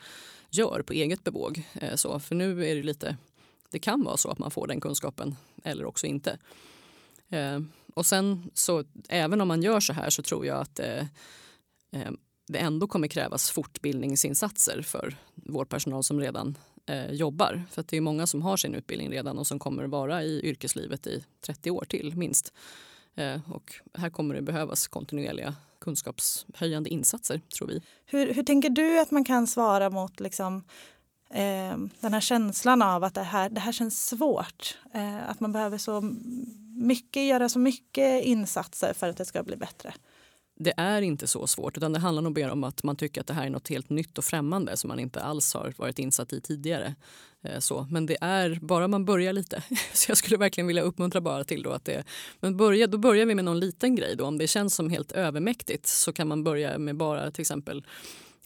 gör 0.50 0.82
på 0.82 0.92
eget 0.92 1.24
bevåg. 1.24 1.62
Så, 1.94 2.20
för 2.20 2.34
nu 2.34 2.66
är 2.66 2.74
det 2.74 2.82
lite, 2.82 3.16
det 3.70 3.78
kan 3.78 4.04
vara 4.04 4.16
så 4.16 4.30
att 4.30 4.38
man 4.38 4.50
får 4.50 4.66
den 4.66 4.80
kunskapen 4.80 5.36
eller 5.64 5.84
också 5.84 6.06
inte. 6.06 6.38
Eh, 7.30 7.60
och 7.94 8.06
sen 8.06 8.50
så 8.54 8.84
även 9.08 9.40
om 9.40 9.48
man 9.48 9.62
gör 9.62 9.80
så 9.80 9.92
här 9.92 10.10
så 10.10 10.22
tror 10.22 10.46
jag 10.46 10.60
att 10.60 10.78
eh, 10.78 11.06
eh, 11.92 12.10
det 12.48 12.58
ändå 12.58 12.86
kommer 12.86 13.08
krävas 13.08 13.50
fortbildningsinsatser 13.50 14.82
för 14.82 15.16
vårdpersonal 15.34 16.04
som 16.04 16.20
redan 16.20 16.58
eh, 16.86 17.12
jobbar. 17.12 17.64
För 17.70 17.84
det 17.88 17.96
är 17.96 18.00
många 18.00 18.26
som 18.26 18.42
har 18.42 18.56
sin 18.56 18.74
utbildning 18.74 19.10
redan 19.10 19.38
och 19.38 19.46
som 19.46 19.58
kommer 19.58 19.84
vara 19.84 20.24
i 20.24 20.40
yrkeslivet 20.44 21.06
i 21.06 21.24
30 21.40 21.70
år 21.70 21.84
till 21.84 22.16
minst. 22.16 22.52
Eh, 23.14 23.52
och 23.52 23.74
här 23.94 24.10
kommer 24.10 24.34
det 24.34 24.42
behövas 24.42 24.88
kontinuerliga 24.88 25.54
kunskapshöjande 25.80 26.90
insatser, 26.90 27.40
tror 27.58 27.68
vi. 27.68 27.82
Hur, 28.06 28.34
hur 28.34 28.42
tänker 28.42 28.70
du 28.70 29.00
att 29.00 29.10
man 29.10 29.24
kan 29.24 29.46
svara 29.46 29.90
mot 29.90 30.20
liksom, 30.20 30.64
eh, 31.34 31.76
den 32.00 32.12
här 32.12 32.20
känslan 32.20 32.82
av 32.82 33.04
att 33.04 33.14
det 33.14 33.22
här, 33.22 33.50
det 33.50 33.60
här 33.60 33.72
känns 33.72 34.06
svårt? 34.06 34.78
Eh, 34.94 35.30
att 35.30 35.40
man 35.40 35.52
behöver 35.52 35.78
så 35.78 36.00
mycket, 36.76 37.22
göra 37.22 37.48
så 37.48 37.58
mycket 37.58 38.24
insatser 38.24 38.92
för 38.92 39.08
att 39.08 39.16
det 39.16 39.24
ska 39.24 39.42
bli 39.42 39.56
bättre? 39.56 39.94
det 40.60 40.74
är 40.76 41.02
inte 41.02 41.26
så 41.26 41.46
svårt. 41.46 41.76
utan 41.76 41.92
Det 41.92 41.98
handlar 41.98 42.22
nog 42.22 42.38
mer 42.38 42.50
om 42.50 42.64
att 42.64 42.82
man 42.82 42.96
tycker 42.96 43.20
att 43.20 43.26
det 43.26 43.34
här 43.34 43.46
är 43.46 43.50
något 43.50 43.68
helt 43.68 43.90
nytt 43.90 44.18
och 44.18 44.24
främmande 44.24 44.76
som 44.76 44.88
man 44.88 44.98
inte 44.98 45.20
alls 45.20 45.54
har 45.54 45.74
varit 45.76 45.98
insatt 45.98 46.32
i 46.32 46.40
tidigare. 46.40 46.94
Eh, 47.44 47.58
så. 47.58 47.86
Men 47.90 48.06
det 48.06 48.16
är 48.20 48.58
bara 48.62 48.88
man 48.88 49.04
börjar 49.04 49.32
lite. 49.32 49.62
Så 49.92 50.10
jag 50.10 50.18
skulle 50.18 50.36
verkligen 50.36 50.66
vilja 50.66 50.82
uppmuntra 50.82 51.20
bara 51.20 51.44
till 51.44 51.62
då 51.62 51.70
att 51.70 51.84
det... 51.84 52.04
Men 52.40 52.56
börja, 52.56 52.86
då 52.86 52.98
börjar 52.98 53.26
vi 53.26 53.34
med 53.34 53.44
någon 53.44 53.60
liten 53.60 53.94
grej. 53.94 54.16
Då. 54.16 54.24
Om 54.24 54.38
det 54.38 54.46
känns 54.46 54.74
som 54.74 54.90
helt 54.90 55.12
övermäktigt 55.12 55.86
så 55.86 56.12
kan 56.12 56.28
man 56.28 56.44
börja 56.44 56.78
med 56.78 56.96
bara 56.96 57.30
till 57.30 57.40
exempel 57.40 57.86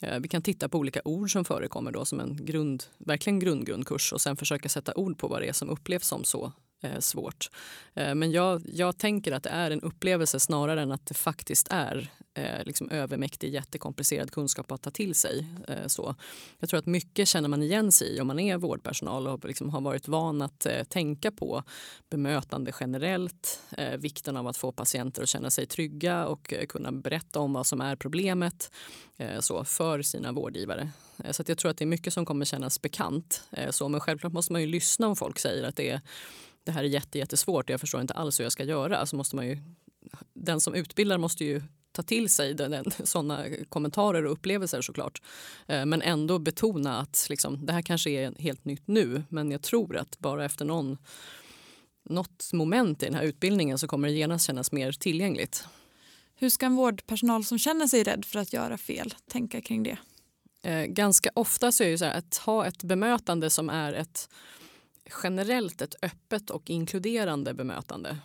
Eh, 0.00 0.20
vi 0.20 0.28
kan 0.28 0.42
titta 0.42 0.68
på 0.68 0.78
olika 0.78 1.00
ord 1.04 1.32
som 1.32 1.44
förekommer 1.44 1.92
då 1.92 2.04
som 2.04 2.20
en 2.20 2.46
grund, 2.46 2.84
verkligen 2.98 3.38
grundgrundkurs 3.38 4.12
och 4.12 4.20
sen 4.20 4.36
försöka 4.36 4.68
sätta 4.68 4.94
ord 4.94 5.18
på 5.18 5.28
vad 5.28 5.42
det 5.42 5.48
är 5.48 5.52
som 5.52 5.70
upplevs 5.70 6.06
som 6.06 6.24
så 6.24 6.52
eh, 6.84 6.98
svårt. 6.98 7.50
Eh, 7.94 8.14
men 8.14 8.32
jag, 8.32 8.62
jag 8.66 8.98
tänker 8.98 9.32
att 9.32 9.42
det 9.42 9.50
är 9.50 9.70
en 9.70 9.80
upplevelse 9.80 10.40
snarare 10.40 10.82
än 10.82 10.92
att 10.92 11.06
det 11.06 11.14
faktiskt 11.14 11.68
är 11.70 12.10
eh, 12.34 12.64
liksom 12.64 12.90
övermäktig, 12.90 13.54
jättekomplicerad 13.54 14.30
kunskap 14.30 14.72
att 14.72 14.82
ta 14.82 14.90
till 14.90 15.14
sig. 15.14 15.46
Eh, 15.68 15.86
så. 15.86 16.14
Jag 16.58 16.68
tror 16.68 16.78
att 16.78 16.86
mycket 16.86 17.28
känner 17.28 17.48
man 17.48 17.62
igen 17.62 17.92
sig 17.92 18.16
i 18.16 18.20
om 18.20 18.26
man 18.26 18.38
är 18.38 18.56
vårdpersonal 18.56 19.28
och 19.28 19.44
liksom 19.44 19.70
har 19.70 19.80
varit 19.80 20.08
van 20.08 20.42
att 20.42 20.66
eh, 20.66 20.84
tänka 20.84 21.30
på 21.30 21.62
bemötande 22.10 22.72
generellt, 22.80 23.60
eh, 23.70 23.96
vikten 23.96 24.36
av 24.36 24.46
att 24.46 24.56
få 24.56 24.72
patienter 24.72 25.22
att 25.22 25.28
känna 25.28 25.50
sig 25.50 25.66
trygga 25.66 26.26
och 26.26 26.52
eh, 26.52 26.66
kunna 26.66 26.92
berätta 26.92 27.40
om 27.40 27.52
vad 27.52 27.66
som 27.66 27.80
är 27.80 27.96
problemet 27.96 28.70
eh, 29.16 29.40
så, 29.40 29.64
för 29.64 30.02
sina 30.02 30.32
vårdgivare. 30.32 30.90
Eh, 31.24 31.30
så 31.30 31.44
jag 31.46 31.58
tror 31.58 31.70
att 31.70 31.76
det 31.76 31.84
är 31.84 31.86
mycket 31.86 32.12
som 32.12 32.26
kommer 32.26 32.44
kännas 32.44 32.82
bekant. 32.82 33.42
Eh, 33.50 33.70
så, 33.70 33.88
men 33.88 34.00
självklart 34.00 34.32
måste 34.32 34.52
man 34.52 34.60
ju 34.60 34.66
lyssna 34.66 35.08
om 35.08 35.16
folk 35.16 35.38
säger 35.38 35.64
att 35.64 35.76
det 35.76 35.90
är 35.90 36.00
det 36.64 36.72
här 36.72 36.84
är 36.84 36.88
jätte, 36.88 37.18
jättesvårt 37.18 37.64
och 37.64 37.70
jag 37.70 37.80
förstår 37.80 38.00
inte 38.00 38.14
alls 38.14 38.40
hur 38.40 38.44
jag 38.44 38.52
ska 38.52 38.64
göra. 38.64 39.06
Så 39.06 39.16
måste 39.16 39.36
man 39.36 39.46
ju, 39.46 39.58
den 40.32 40.60
som 40.60 40.74
utbildar 40.74 41.18
måste 41.18 41.44
ju 41.44 41.62
ta 41.92 42.02
till 42.02 42.28
sig 42.28 42.54
den, 42.54 42.70
den, 42.70 42.84
såna 43.04 43.44
kommentarer 43.68 44.26
och 44.26 44.32
upplevelser 44.32 44.80
såklart. 44.80 45.22
Eh, 45.66 45.86
men 45.86 46.02
ändå 46.02 46.38
betona 46.38 46.98
att 46.98 47.26
liksom, 47.30 47.66
det 47.66 47.72
här 47.72 47.82
kanske 47.82 48.10
är 48.10 48.34
helt 48.38 48.64
nytt 48.64 48.86
nu 48.86 49.22
men 49.28 49.50
jag 49.50 49.62
tror 49.62 49.96
att 49.96 50.18
bara 50.18 50.44
efter 50.44 50.64
någon, 50.64 50.98
något 52.04 52.50
moment 52.52 53.02
i 53.02 53.06
den 53.06 53.14
här 53.14 53.22
utbildningen 53.22 53.78
så 53.78 53.86
kommer 53.86 54.08
det 54.08 54.14
genast 54.14 54.46
kännas 54.46 54.72
mer 54.72 54.92
tillgängligt. 54.92 55.64
Hur 56.36 56.50
ska 56.50 56.66
en 56.66 56.76
vårdpersonal 56.76 57.44
som 57.44 57.58
känner 57.58 57.86
sig 57.86 58.02
rädd 58.02 58.24
för 58.24 58.38
att 58.38 58.52
göra 58.52 58.78
fel 58.78 59.14
tänka 59.30 59.60
kring 59.60 59.82
det? 59.82 59.98
Eh, 60.62 60.84
ganska 60.84 61.30
ofta 61.34 61.72
så 61.72 61.84
är 61.84 61.90
det 61.90 61.98
så 61.98 62.04
här, 62.04 62.18
att 62.18 62.36
ha 62.36 62.66
ett 62.66 62.82
bemötande 62.82 63.50
som 63.50 63.70
är 63.70 63.92
ett 63.92 64.28
generellt 65.22 65.82
ett 65.82 65.94
öppet 66.02 66.50
och 66.50 66.70
inkluderande 66.70 67.54
bemötande 67.54 68.18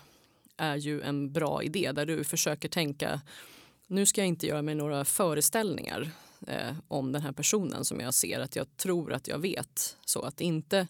är 0.57 0.75
ju 0.75 1.01
en 1.01 1.31
bra 1.31 1.63
idé 1.63 1.91
där 1.91 2.05
du 2.05 2.23
försöker 2.23 2.69
tänka 2.69 3.21
nu 3.87 4.05
ska 4.05 4.21
jag 4.21 4.27
inte 4.27 4.47
göra 4.47 4.61
mig 4.61 4.75
några 4.75 5.05
föreställningar 5.05 6.11
eh, 6.47 6.75
om 6.87 7.11
den 7.11 7.21
här 7.21 7.31
personen 7.31 7.85
som 7.85 7.99
jag 7.99 8.13
ser 8.13 8.39
att 8.39 8.55
jag 8.55 8.77
tror 8.77 9.13
att 9.13 9.27
jag 9.27 9.39
vet. 9.39 9.97
Så 10.05 10.21
att 10.21 10.41
inte 10.41 10.87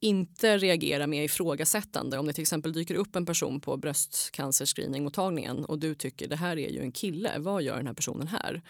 inte 0.00 0.58
reagera 0.58 1.06
med 1.06 1.24
ifrågasättande. 1.24 2.18
Om 2.18 2.26
det 2.26 2.32
till 2.32 2.42
exempel 2.42 2.72
dyker 2.72 2.94
upp 2.94 3.16
en 3.16 3.26
person 3.26 3.60
på 3.60 3.76
bröstcancerscreeningmottagningen 3.76 5.64
och 5.64 5.78
du 5.78 5.94
tycker 5.94 6.28
det 6.28 6.36
här 6.36 6.58
är 6.58 6.70
ju 6.70 6.80
en 6.80 6.92
kille, 6.92 7.38
vad 7.38 7.62
gör 7.62 7.76
den 7.76 7.86
här 7.86 7.94
personen 7.94 8.28
här? 8.28 8.62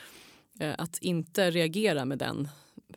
Eh, 0.61 0.75
att 0.79 0.99
inte 0.99 1.51
reagera 1.51 2.05
med 2.05 2.18
den 2.18 2.49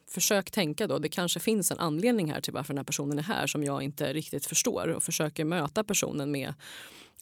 försök 0.08 0.52
tänka 0.52 0.88
då, 0.88 1.00
det 1.00 1.10
kanske 1.10 1.40
finns 1.40 1.72
en 1.72 1.80
anledning 1.80 2.32
här 2.32 2.42
till 2.42 2.54
varför 2.54 2.74
den 2.74 2.78
här 2.78 2.86
personen 2.86 3.20
är 3.20 3.24
här 3.24 3.48
som 3.48 3.64
jag 3.64 3.84
inte 3.84 4.14
riktigt 4.14 4.46
förstår 4.46 4.88
och 4.88 5.04
försöker 5.04 5.46
möta 5.46 5.84
personen 5.84 6.32
med 6.32 6.54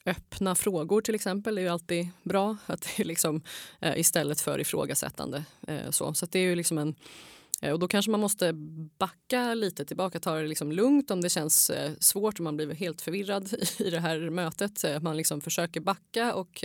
öppna 0.06 0.56
frågor 0.56 1.02
till 1.02 1.16
exempel 1.16 1.58
är 1.58 1.62
ju 1.62 1.68
alltid 1.68 2.08
bra 2.24 2.58
att 2.66 2.82
det 2.82 3.04
är 3.04 3.06
liksom, 3.06 3.42
eh, 3.80 4.00
istället 4.00 4.42
för 4.42 4.60
ifrågasättande. 4.60 5.44
Eh, 5.68 5.90
så 5.90 6.14
så 6.14 6.26
det 6.26 6.40
är 6.40 6.44
ju 6.44 6.56
liksom 6.56 6.78
en 6.78 6.96
eh, 7.62 7.74
och 7.74 7.80
då 7.80 7.88
kanske 7.88 8.12
man 8.12 8.20
måste 8.20 8.54
backa 8.98 9.54
lite 9.54 9.86
tillbaka, 9.86 10.20
ta 10.20 10.36
det 10.36 10.48
liksom 10.48 10.72
lugnt 10.72 11.12
om 11.12 11.22
det 11.22 11.30
känns 11.30 11.72
svårt 12.00 12.40
och 12.40 12.44
man 12.44 12.56
blir 12.56 12.74
helt 12.74 13.02
förvirrad 13.02 13.54
i 13.78 13.90
det 13.90 14.00
här 14.00 14.30
mötet. 14.30 15.04
Man 15.04 15.18
liksom 15.18 15.42
försöker 15.42 15.80
backa 15.80 16.34
och 16.34 16.64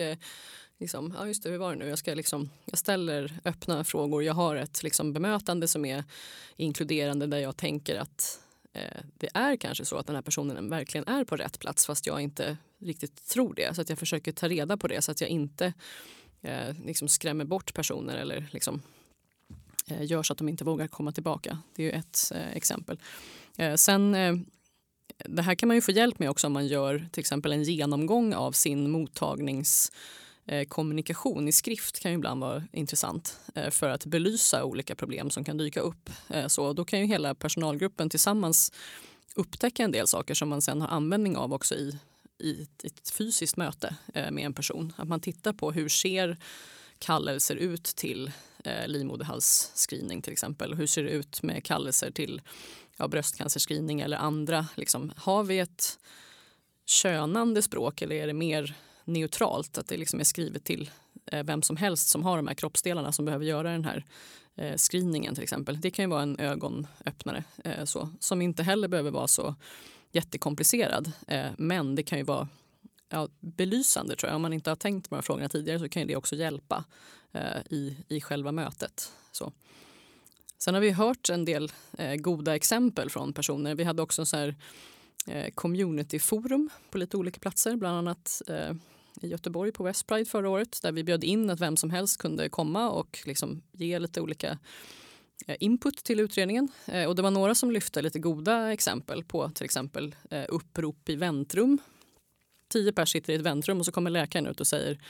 liksom, 0.81 1.15
ja 1.19 1.27
just 1.27 1.43
det, 1.43 1.51
hur 1.51 1.59
var 1.59 1.71
det 1.71 1.79
nu? 1.79 1.89
Jag, 1.89 1.99
ska 1.99 2.15
liksom, 2.15 2.51
jag 2.65 2.79
ställer 2.79 3.39
öppna 3.45 3.85
frågor. 3.85 4.25
Jag 4.25 4.35
har 4.35 4.57
ett 4.57 4.83
liksom 4.83 5.13
bemötande 5.13 5.69
som 5.69 5.85
är 5.85 6.05
inkluderande 6.57 7.27
där 7.27 7.39
jag 7.39 7.57
tänker 7.57 7.97
att 7.97 8.41
eh, 8.73 9.01
det 9.15 9.29
är 9.35 9.57
kanske 9.57 9.85
så 9.85 9.97
att 9.97 10.07
den 10.07 10.17
här 10.17 10.23
personen 10.23 10.71
verkligen 10.71 11.09
är 11.09 11.25
på 11.25 11.37
rätt 11.37 11.59
plats 11.59 11.87
fast 11.87 12.07
jag 12.07 12.21
inte 12.21 12.57
riktigt 12.79 13.27
tror 13.27 13.55
det. 13.55 13.75
Så 13.75 13.81
att 13.81 13.89
jag 13.89 13.99
försöker 13.99 14.33
ta 14.33 14.49
reda 14.49 14.77
på 14.77 14.89
det 14.89 15.03
så 15.03 15.11
att 15.11 15.21
jag 15.21 15.31
inte 15.31 15.73
eh, 16.43 16.75
liksom 16.85 17.09
skrämmer 17.09 17.45
bort 17.45 17.75
personer 17.75 18.17
eller 18.17 18.49
liksom, 18.51 18.83
eh, 19.89 20.05
gör 20.05 20.23
så 20.23 20.33
att 20.33 20.39
de 20.39 20.49
inte 20.49 20.65
vågar 20.65 20.89
komma 20.89 21.13
tillbaka. 21.13 21.59
Det 21.77 21.83
är 21.83 21.87
ju 21.87 21.93
ett 21.93 22.33
eh, 22.35 22.57
exempel. 22.57 22.99
Eh, 23.57 23.75
sen 23.75 24.15
eh, 24.15 24.35
det 25.25 25.43
här 25.43 25.55
kan 25.55 25.67
man 25.67 25.77
ju 25.77 25.81
få 25.81 25.93
hjälp 25.93 26.19
med 26.19 26.31
också 26.31 26.47
om 26.47 26.53
man 26.53 26.67
gör 26.67 27.09
till 27.13 27.21
exempel 27.21 27.53
en 27.53 27.63
genomgång 27.63 28.35
av 28.35 28.53
sin 28.53 28.91
mottagnings 28.91 29.93
Eh, 29.93 30.24
Eh, 30.47 30.65
kommunikation 30.65 31.49
i 31.49 31.53
skrift 31.53 32.01
kan 32.01 32.11
ju 32.11 32.17
ibland 32.19 32.41
vara 32.41 32.63
intressant 32.73 33.39
eh, 33.55 33.71
för 33.71 33.89
att 33.89 34.07
belysa 34.07 34.65
olika 34.65 34.95
problem 34.95 35.31
som 35.31 35.45
kan 35.45 35.57
dyka 35.57 35.81
upp. 35.81 36.11
Eh, 36.29 36.47
så 36.47 36.73
då 36.73 36.85
kan 36.85 37.01
ju 37.01 37.07
hela 37.07 37.35
personalgruppen 37.35 38.11
tillsammans 38.11 38.73
upptäcka 39.35 39.85
en 39.85 39.93
del 39.93 40.07
saker 40.07 40.35
som 40.35 40.49
man 40.49 40.63
sen 40.63 40.81
har 40.81 40.89
användning 40.89 41.37
av 41.37 41.53
också 41.53 41.75
i, 41.75 41.99
i 42.39 42.67
ett 42.85 43.11
fysiskt 43.11 43.57
möte 43.57 43.97
med 44.15 44.39
en 44.39 44.55
person. 44.55 44.93
Att 44.97 45.09
man 45.09 45.21
tittar 45.21 45.53
på 45.53 45.73
hur 45.73 45.89
ser 45.89 46.37
kallelser 46.99 47.57
ut 47.57 47.85
till 47.85 48.33
livmoderhalsscreening 48.87 50.23
till 50.23 50.33
exempel. 50.33 50.75
Hur 50.75 50.87
ser 50.87 51.03
det 51.03 51.11
ut 51.11 51.43
med 51.43 51.65
kallelser 51.65 52.11
till 52.11 52.43
ja, 52.97 53.09
bröstcancerscreening 53.09 54.01
eller 54.01 54.17
andra? 54.17 54.67
Liksom, 54.75 55.13
har 55.17 55.45
vi 55.45 55.59
ett 55.59 55.99
könande 56.87 57.63
språk 57.63 58.03
eller 58.03 58.17
är 58.17 58.27
det 58.27 58.33
mer 58.33 58.77
neutralt, 59.05 59.79
att 59.79 59.87
det 59.87 59.97
liksom 59.97 60.21
är 60.21 60.25
skrivet 60.25 60.64
till 60.64 60.90
eh, 61.27 61.45
vem 61.45 61.62
som 61.62 61.77
helst 61.77 62.09
som 62.09 62.23
har 62.23 62.37
de 62.37 62.47
här 62.47 62.55
kroppsdelarna 62.55 63.12
som 63.12 63.25
behöver 63.25 63.45
göra 63.45 63.71
den 63.71 63.85
här 63.85 64.05
eh, 64.55 64.77
screeningen 64.77 65.35
till 65.35 65.43
exempel. 65.43 65.81
Det 65.81 65.90
kan 65.90 66.05
ju 66.05 66.09
vara 66.09 66.23
en 66.23 66.38
ögonöppnare 66.38 67.45
eh, 67.64 67.85
så, 67.85 68.09
som 68.21 68.43
inte 68.43 68.62
heller 68.62 68.88
behöver 68.88 69.11
vara 69.11 69.29
så 69.29 69.55
jättekomplicerad. 70.14 71.12
Eh, 71.27 71.51
men 71.59 71.95
det 71.95 72.03
kan 72.03 72.19
ju 72.19 72.25
vara 72.25 72.49
ja, 73.09 73.29
belysande 73.40 74.17
tror 74.17 74.29
jag. 74.29 74.37
Om 74.37 74.43
man 74.43 74.53
inte 74.53 74.71
har 74.71 74.77
tänkt 74.77 75.09
på 75.09 75.14
de 75.14 75.17
här 75.17 75.23
frågorna 75.23 75.49
tidigare 75.49 75.79
så 75.79 75.88
kan 75.88 76.07
det 76.07 76.17
också 76.17 76.37
hjälpa 76.37 76.85
eh, 77.33 77.61
i, 77.71 77.97
i 78.09 78.21
själva 78.21 78.53
mötet. 78.53 79.12
Så. 79.33 79.53
Sen 80.59 80.75
har 80.75 80.81
vi 80.81 80.90
hört 80.90 81.31
en 81.31 81.45
del 81.45 81.73
eh, 81.99 82.14
goda 82.14 82.57
exempel 82.57 83.11
från 83.11 83.33
personer. 83.33 83.75
Vi 83.75 83.85
hade 83.85 84.03
också 84.03 84.23
en 84.23 84.27
sån 84.27 84.38
här 84.38 84.55
communityforum 85.55 86.71
på 86.90 86.99
lite 86.99 87.17
olika 87.17 87.40
platser, 87.40 87.77
bland 87.77 87.99
annat 87.99 88.43
i 89.20 89.29
Göteborg 89.29 89.72
på 89.72 89.85
West 89.85 90.07
Pride 90.07 90.24
förra 90.24 90.50
året 90.50 90.79
där 90.83 90.92
vi 90.92 91.05
bjöd 91.05 91.24
in 91.24 91.50
att 91.50 91.61
vem 91.61 91.77
som 91.77 91.90
helst 91.90 92.18
kunde 92.18 92.48
komma 92.48 92.90
och 92.90 93.18
liksom 93.24 93.62
ge 93.72 93.98
lite 93.98 94.20
olika 94.20 94.59
eh, 95.46 95.57
input 95.61 95.96
till 95.96 96.20
utredningen. 96.20 96.68
Eh, 96.87 97.05
och 97.05 97.16
det 97.16 97.22
var 97.22 97.31
några 97.31 97.55
som 97.55 97.70
lyfte 97.70 98.03
lite 98.03 98.18
goda 98.18 98.72
exempel 98.72 99.24
på 99.24 99.50
till 99.50 99.64
exempel 99.64 100.14
eh, 100.31 100.44
upprop 100.48 101.09
i 101.09 101.16
väntrum. 101.16 101.79
Tio 102.68 102.92
personer 102.92 103.07
sitter 103.07 103.33
i 103.33 103.37
ett 103.37 103.42
väntrum 103.42 103.79
och 103.79 103.87
så 103.87 103.92
kommer 103.92 104.11
läkaren 104.11 104.46
ut 104.46 104.61
och 104.61 104.66
säger 104.66 105.00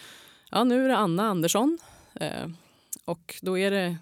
ja 0.50 0.64
nu 0.64 0.84
är 0.84 0.88
det 0.88 0.96
Anna 0.96 1.28
Andersson 1.28 1.78
och 3.04 3.34
då 3.42 3.58
är 3.58 3.70
det 3.70 3.96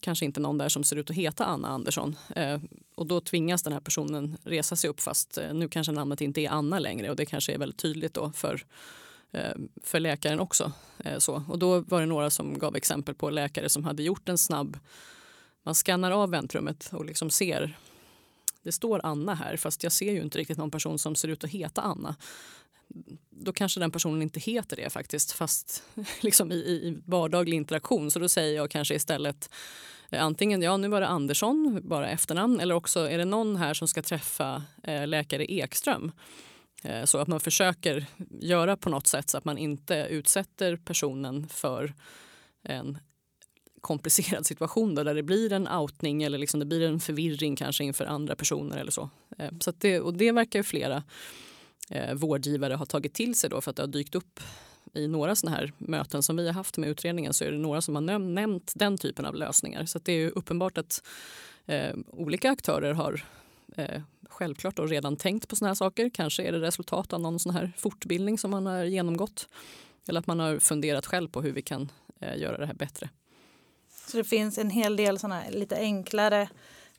kanske 0.00 0.24
inte 0.24 0.40
någon 0.40 0.58
där 0.58 0.68
som 0.68 0.84
ser 0.84 0.96
ut 0.96 1.10
att 1.10 1.16
heta 1.16 1.44
Anna 1.44 1.68
Andersson. 1.68 2.16
Och 2.94 3.06
då 3.06 3.20
tvingas 3.20 3.62
den 3.62 3.72
här 3.72 3.80
personen 3.80 4.36
resa 4.44 4.76
sig 4.76 4.90
upp 4.90 5.00
fast 5.00 5.38
nu 5.52 5.68
kanske 5.68 5.92
namnet 5.92 6.20
inte 6.20 6.40
är 6.40 6.50
Anna 6.50 6.78
längre 6.78 7.10
och 7.10 7.16
det 7.16 7.26
kanske 7.26 7.52
är 7.52 7.58
väldigt 7.58 7.78
tydligt 7.78 8.14
då 8.14 8.32
för, 8.32 8.66
Eh, 9.36 9.54
för 9.82 10.00
läkaren 10.00 10.40
också. 10.40 10.72
Eh, 10.98 11.18
så. 11.18 11.42
Och 11.48 11.58
då 11.58 11.80
var 11.80 12.00
det 12.00 12.06
några 12.06 12.30
som 12.30 12.58
gav 12.58 12.76
exempel 12.76 13.14
på 13.14 13.30
läkare 13.30 13.68
som 13.68 13.84
hade 13.84 14.02
gjort 14.02 14.28
en 14.28 14.38
snabb, 14.38 14.78
man 15.62 15.74
skannar 15.74 16.10
av 16.10 16.30
väntrummet 16.30 16.90
och 16.92 17.04
liksom 17.04 17.30
ser 17.30 17.76
det 18.62 18.72
står 18.72 19.00
Anna 19.04 19.34
här 19.34 19.56
fast 19.56 19.82
jag 19.82 19.92
ser 19.92 20.12
ju 20.12 20.22
inte 20.22 20.38
riktigt 20.38 20.58
någon 20.58 20.70
person 20.70 20.98
som 20.98 21.14
ser 21.14 21.28
ut 21.28 21.44
att 21.44 21.50
heta 21.50 21.80
Anna 21.80 22.16
då 23.30 23.52
kanske 23.52 23.80
den 23.80 23.90
personen 23.90 24.22
inte 24.22 24.40
heter 24.40 24.76
det 24.76 24.90
faktiskt 24.90 25.32
fast 25.32 25.82
liksom 26.20 26.52
i, 26.52 26.54
i 26.54 26.98
vardaglig 27.04 27.56
interaktion. 27.56 28.10
Så 28.10 28.18
då 28.18 28.28
säger 28.28 28.56
jag 28.56 28.70
kanske 28.70 28.94
istället 28.94 29.50
eh, 30.10 30.24
antingen 30.24 30.62
ja 30.62 30.76
nu 30.76 30.88
var 30.88 31.00
det 31.00 31.08
Andersson, 31.08 31.80
bara 31.82 32.08
efternamn 32.08 32.60
eller 32.60 32.74
också 32.74 33.10
är 33.10 33.18
det 33.18 33.24
någon 33.24 33.56
här 33.56 33.74
som 33.74 33.88
ska 33.88 34.02
träffa 34.02 34.62
eh, 34.82 35.06
läkare 35.06 35.52
Ekström. 35.52 36.12
Eh, 36.82 37.04
så 37.04 37.18
att 37.18 37.28
man 37.28 37.40
försöker 37.40 38.06
göra 38.40 38.76
på 38.76 38.90
något 38.90 39.06
sätt 39.06 39.30
så 39.30 39.38
att 39.38 39.44
man 39.44 39.58
inte 39.58 39.94
utsätter 40.10 40.76
personen 40.76 41.48
för 41.48 41.94
en 42.62 42.98
komplicerad 43.80 44.46
situation 44.46 44.94
då, 44.94 45.02
där 45.02 45.14
det 45.14 45.22
blir 45.22 45.52
en 45.52 45.68
outning 45.68 46.22
eller 46.22 46.38
liksom 46.38 46.60
det 46.60 46.66
blir 46.66 46.88
en 46.88 47.00
förvirring 47.00 47.56
kanske 47.56 47.84
inför 47.84 48.04
andra 48.04 48.36
personer 48.36 48.76
eller 48.76 48.90
så. 48.90 49.10
Eh, 49.38 49.50
så 49.60 49.72
det, 49.78 50.00
och 50.00 50.14
det 50.14 50.32
verkar 50.32 50.58
ju 50.58 50.62
flera 50.62 51.02
eh, 51.90 52.14
vårdgivare 52.14 52.74
ha 52.74 52.86
tagit 52.86 53.14
till 53.14 53.34
sig 53.34 53.50
då 53.50 53.60
för 53.60 53.70
att 53.70 53.76
det 53.76 53.82
har 53.82 53.88
dykt 53.88 54.14
upp 54.14 54.40
i 54.94 55.08
några 55.08 55.36
sådana 55.36 55.56
här 55.56 55.72
möten 55.78 56.22
som 56.22 56.36
vi 56.36 56.46
har 56.46 56.54
haft 56.54 56.76
med 56.76 56.88
utredningen 56.88 57.32
så 57.32 57.44
är 57.44 57.52
det 57.52 57.58
några 57.58 57.80
som 57.80 57.94
har 57.94 58.02
näm 58.02 58.34
nämnt 58.34 58.72
den 58.74 58.98
typen 58.98 59.24
av 59.24 59.34
lösningar. 59.34 59.86
Så 59.86 59.98
det 59.98 60.12
är 60.12 60.38
uppenbart 60.38 60.78
att 60.78 61.02
eh, 61.66 61.96
olika 62.06 62.50
aktörer 62.50 62.92
har 62.92 63.24
eh, 63.76 64.02
självklart 64.28 64.76
då 64.76 64.86
redan 64.86 65.16
tänkt 65.16 65.48
på 65.48 65.56
såna 65.56 65.68
här 65.68 65.74
saker. 65.74 66.10
Kanske 66.14 66.42
är 66.42 66.52
det 66.52 66.60
resultat 66.60 67.12
av 67.12 67.20
någon 67.20 67.38
sån 67.38 67.54
här 67.54 67.72
fortbildning 67.76 68.38
som 68.38 68.50
man 68.50 68.66
har 68.66 68.84
genomgått. 68.84 69.48
Eller 70.08 70.20
att 70.20 70.26
man 70.26 70.40
har 70.40 70.58
funderat 70.58 71.06
själv 71.06 71.28
på 71.28 71.42
hur 71.42 71.52
vi 71.52 71.62
kan 71.62 71.92
eh, 72.20 72.38
göra 72.38 72.58
det 72.58 72.66
här 72.66 72.74
bättre. 72.74 73.10
Så 74.06 74.16
det 74.16 74.24
finns 74.24 74.58
en 74.58 74.70
hel 74.70 74.96
del 74.96 75.18
såna 75.18 75.42
lite 75.50 75.76
enklare 75.76 76.48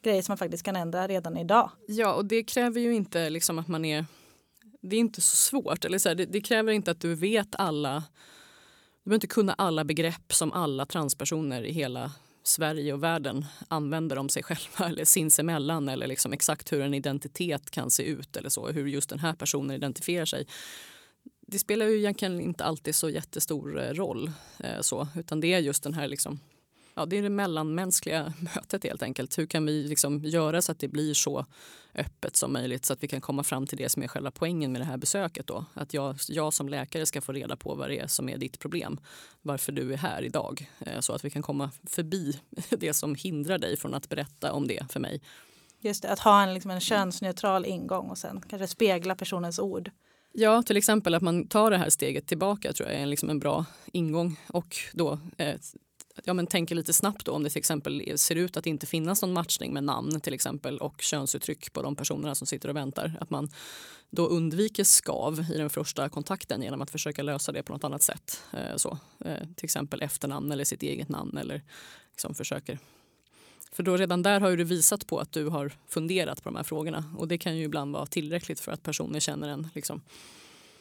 grejer 0.01 0.21
som 0.21 0.31
man 0.31 0.37
faktiskt 0.37 0.63
kan 0.63 0.75
ändra 0.75 1.07
redan 1.07 1.37
idag? 1.37 1.71
Ja, 1.87 2.13
och 2.13 2.25
det 2.25 2.43
kräver 2.43 2.81
ju 2.81 2.95
inte 2.95 3.29
liksom 3.29 3.59
att 3.59 3.67
man 3.67 3.85
är 3.85 4.05
det 4.81 4.95
är 4.95 4.99
inte 4.99 5.21
så 5.21 5.35
svårt. 5.35 5.85
Eller 5.85 5.97
så 5.97 6.09
här, 6.09 6.15
det, 6.15 6.25
det, 6.25 6.41
kräver 6.41 6.71
inte 6.71 6.91
att 6.91 7.01
du 7.01 7.15
vet 7.15 7.55
alla... 7.55 8.03
Du 9.03 9.09
behöver 9.09 9.15
inte 9.15 9.27
kunna 9.27 9.53
alla 9.53 9.83
begrepp 9.83 10.33
som 10.33 10.51
alla 10.51 10.85
transpersoner 10.85 11.63
i 11.63 11.71
hela 11.71 12.11
Sverige 12.47 12.93
och 12.93 13.03
världen 13.03 13.45
använder 13.67 14.17
om 14.17 14.29
sig 14.29 14.43
själva 14.43 14.89
eller 14.89 15.05
sinsemellan 15.05 15.89
eller 15.89 16.07
liksom 16.07 16.33
exakt 16.33 16.71
hur 16.71 16.81
en 16.81 16.93
identitet 16.93 17.71
kan 17.71 17.91
se 17.91 18.03
ut 18.03 18.38
eller 18.38 18.49
så, 18.49 18.67
hur 18.67 18.88
just 18.88 19.10
den 19.10 19.19
här 19.19 19.33
personen 19.33 19.75
identifierar 19.75 20.25
sig. 20.25 20.47
Det 21.47 21.60
spelar 21.60 21.86
ju 21.86 21.97
egentligen 21.97 22.41
inte 22.41 22.63
alltid 22.63 22.95
så 22.95 23.10
jättestor 23.10 23.79
eh, 23.79 23.93
roll, 23.93 24.31
eh, 24.60 24.81
så, 24.81 25.07
utan 25.15 25.39
det 25.39 25.53
är 25.53 25.60
just 25.60 25.83
den 25.83 25.93
här 25.93 26.07
liksom 26.07 26.39
ja, 26.97 27.05
det 27.05 27.17
är 27.17 27.21
det 27.21 27.29
mellanmänskliga 27.29 28.33
mötet 28.39 28.83
helt 28.83 29.03
enkelt. 29.03 29.38
Hur 29.38 29.45
kan 29.45 29.65
vi 29.65 29.83
liksom 29.83 30.23
göra 30.23 30.62
så 30.62 30.71
att 30.71 30.79
det 30.79 30.88
blir 30.88 31.13
så 31.13 31.45
öppet 31.95 32.36
som 32.36 32.53
möjligt 32.53 32.86
så 32.86 32.93
att 32.93 33.03
vi 33.03 33.07
kan 33.07 33.21
komma 33.21 33.43
fram 33.43 33.67
till 33.67 33.77
det 33.77 33.89
som 33.89 34.03
är 34.03 34.07
själva 34.07 34.31
poängen 34.31 34.71
med 34.71 34.81
det 34.81 34.86
här 34.86 34.97
besöket. 34.97 35.47
Då. 35.47 35.65
Att 35.73 35.93
jag, 35.93 36.15
jag 36.29 36.53
som 36.53 36.69
läkare 36.69 37.05
ska 37.05 37.21
få 37.21 37.31
reda 37.31 37.55
på 37.55 37.75
vad 37.75 37.89
det 37.89 37.99
är 37.99 38.07
som 38.07 38.29
är 38.29 38.38
ditt 38.38 38.60
problem. 38.60 38.99
Varför 39.41 39.71
du 39.71 39.93
är 39.93 39.97
här 39.97 40.21
idag. 40.21 40.69
Eh, 40.79 40.99
så 40.99 41.13
att 41.13 41.25
vi 41.25 41.29
kan 41.29 41.41
komma 41.41 41.71
förbi 41.83 42.39
det 42.69 42.93
som 42.93 43.15
hindrar 43.15 43.57
dig 43.57 43.77
från 43.77 43.93
att 43.93 44.10
berätta 44.10 44.51
om 44.53 44.67
det 44.67 44.91
för 44.91 44.99
mig. 44.99 45.21
Just 45.79 46.01
det, 46.01 46.12
att 46.12 46.19
ha 46.19 46.43
en, 46.43 46.53
liksom 46.53 46.71
en 46.71 46.79
könsneutral 46.79 47.65
ingång 47.65 48.10
och 48.10 48.17
sen 48.17 48.41
kanske 48.49 48.67
spegla 48.67 49.15
personens 49.15 49.60
ord. 49.60 49.91
Ja, 50.33 50.63
till 50.63 50.77
exempel 50.77 51.15
att 51.15 51.21
man 51.21 51.47
tar 51.47 51.71
det 51.71 51.77
här 51.77 51.89
steget 51.89 52.27
tillbaka 52.27 52.73
tror 52.73 52.89
jag 52.89 52.99
är 53.01 53.05
liksom 53.05 53.29
en 53.29 53.39
bra 53.39 53.65
ingång 53.86 54.39
och 54.47 54.75
då 54.93 55.19
eh, 55.38 55.55
ja, 56.23 56.34
men 56.34 56.47
tänker 56.47 56.75
lite 56.75 56.93
snabbt 56.93 57.25
då 57.25 57.32
om 57.32 57.43
det 57.43 57.49
till 57.49 57.60
exempel 57.60 58.13
ser 58.15 58.36
ut 58.36 58.58
att 58.58 58.65
inte 58.65 58.86
finnas 58.86 59.21
någon 59.21 59.34
matchning 59.34 59.73
med 59.73 59.84
namn 59.84 60.21
till 60.21 60.34
exempel 60.34 60.77
och 60.77 61.01
könsuttryck 61.01 61.73
på 61.73 61.82
de 61.82 61.95
personerna 61.95 62.36
som 62.36 62.47
sitter 62.47 62.69
och 62.69 62.75
väntar. 62.75 63.17
Att 63.19 63.30
man 63.30 63.49
då 64.10 64.27
undviker 64.27 64.84
skav 64.84 65.45
i 65.53 65.58
den 65.58 65.69
första 65.69 66.10
kontakten 66.10 66.62
genom 66.62 66.82
att 66.82 66.91
försöka 66.91 67.23
lösa 67.23 67.51
det 67.51 67.63
på 67.63 67.73
något 67.73 67.84
annat 67.84 68.01
sätt. 68.01 68.43
Eh, 68.53 68.75
så, 68.75 68.97
eh, 69.25 69.43
till 69.56 69.65
exempel 69.65 70.01
efternamn 70.01 70.51
eller 70.51 70.63
sitt 70.63 70.84
eget 70.84 71.10
namn 71.10 71.38
eller 71.38 71.62
liksom 72.12 72.36
försöker 72.36 72.80
för 73.71 73.84
då 73.84 73.97
redan 73.97 74.21
där 74.21 74.39
har 74.39 74.58
du 74.58 74.63
visat 74.63 75.08
på 75.08 75.19
att 75.19 75.32
du 75.32 75.47
har 75.47 75.73
funderat 75.88 76.43
på 76.43 76.49
de 76.49 76.56
här 76.56 76.63
frågorna 76.63 77.03
och 77.17 77.27
det 77.27 77.38
kan 77.38 77.58
ju 77.58 77.63
ibland 77.63 77.93
vara 77.93 78.06
tillräckligt 78.06 78.60
för 78.60 78.71
att 78.71 78.84
personer 78.84 79.19
känner 79.19 79.49
en 79.49 79.67
liksom, 79.75 80.01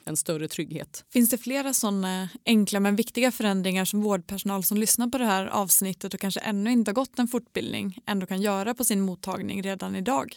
en 0.07 0.17
större 0.17 0.49
trygghet. 0.49 1.05
Finns 1.13 1.31
det 1.31 1.39
flera 1.39 1.73
sådana 1.73 2.29
enkla 2.47 2.81
men 2.81 2.97
viktiga 2.97 3.33
förändringar 3.33 3.85
som 3.85 4.03
vårdpersonal 4.03 4.65
som 4.65 4.77
lyssnar 4.77 5.09
på 5.09 5.19
det 5.19 5.25
här 5.25 5.47
avsnittet 5.47 6.15
och 6.15 6.21
kanske 6.21 6.41
ännu 6.41 6.73
inte 6.73 6.91
har 6.91 6.95
gått 6.95 7.19
en 7.19 7.29
fortbildning 7.29 7.99
ändå 8.07 8.27
kan 8.27 8.43
göra 8.43 8.75
på 8.75 8.85
sin 8.85 9.01
mottagning 9.01 9.63
redan 9.63 9.97
idag? 9.97 10.37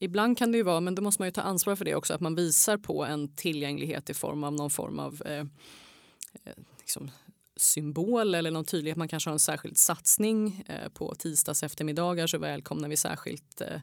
Ibland 0.00 0.38
kan 0.38 0.52
det 0.52 0.58
ju 0.58 0.64
vara, 0.64 0.80
men 0.80 0.94
då 0.94 1.02
måste 1.02 1.22
man 1.22 1.28
ju 1.28 1.32
ta 1.32 1.40
ansvar 1.40 1.76
för 1.76 1.84
det 1.84 1.94
också, 1.94 2.14
att 2.14 2.20
man 2.20 2.34
visar 2.34 2.76
på 2.76 3.04
en 3.04 3.28
tillgänglighet 3.28 4.10
i 4.10 4.14
form 4.14 4.44
av 4.44 4.52
någon 4.52 4.70
form 4.70 4.98
av 4.98 5.22
eh, 5.26 5.38
eh 5.38 5.46
liksom 6.78 7.10
symbol 7.56 8.34
eller 8.34 8.50
någon 8.50 8.64
tydlighet. 8.64 8.96
Man 8.96 9.08
kanske 9.08 9.30
har 9.30 9.32
en 9.32 9.38
särskild 9.38 9.78
satsning. 9.78 10.64
Eh, 10.68 10.88
på 10.88 11.14
tisdags 11.14 11.62
eftermiddagar 11.62 12.26
så 12.26 12.38
välkomnar 12.38 12.88
vi 12.88 12.96
särskilt 12.96 13.60
eh, 13.60 13.80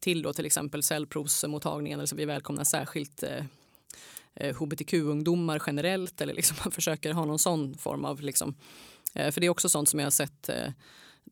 till 0.00 0.22
då 0.22 0.32
till 0.32 0.46
exempel 0.46 0.82
cellprovsmottagningen. 0.82 1.98
Eller 1.98 2.06
så 2.06 2.16
vi 2.16 2.24
välkomnar 2.24 2.64
särskilt 2.64 3.24
eh, 4.34 4.56
hbtq-ungdomar 4.56 5.62
generellt 5.66 6.20
eller 6.20 6.34
liksom 6.34 6.56
man 6.64 6.72
försöker 6.72 7.12
ha 7.12 7.24
någon 7.24 7.38
sån 7.38 7.78
form 7.78 8.04
av... 8.04 8.20
Liksom, 8.20 8.54
eh, 9.14 9.30
för 9.30 9.40
det 9.40 9.46
är 9.46 9.50
också 9.50 9.68
sånt 9.68 9.88
som 9.88 10.00
jag 10.00 10.06
har 10.06 10.10
sett 10.10 10.48
eh, 10.48 10.70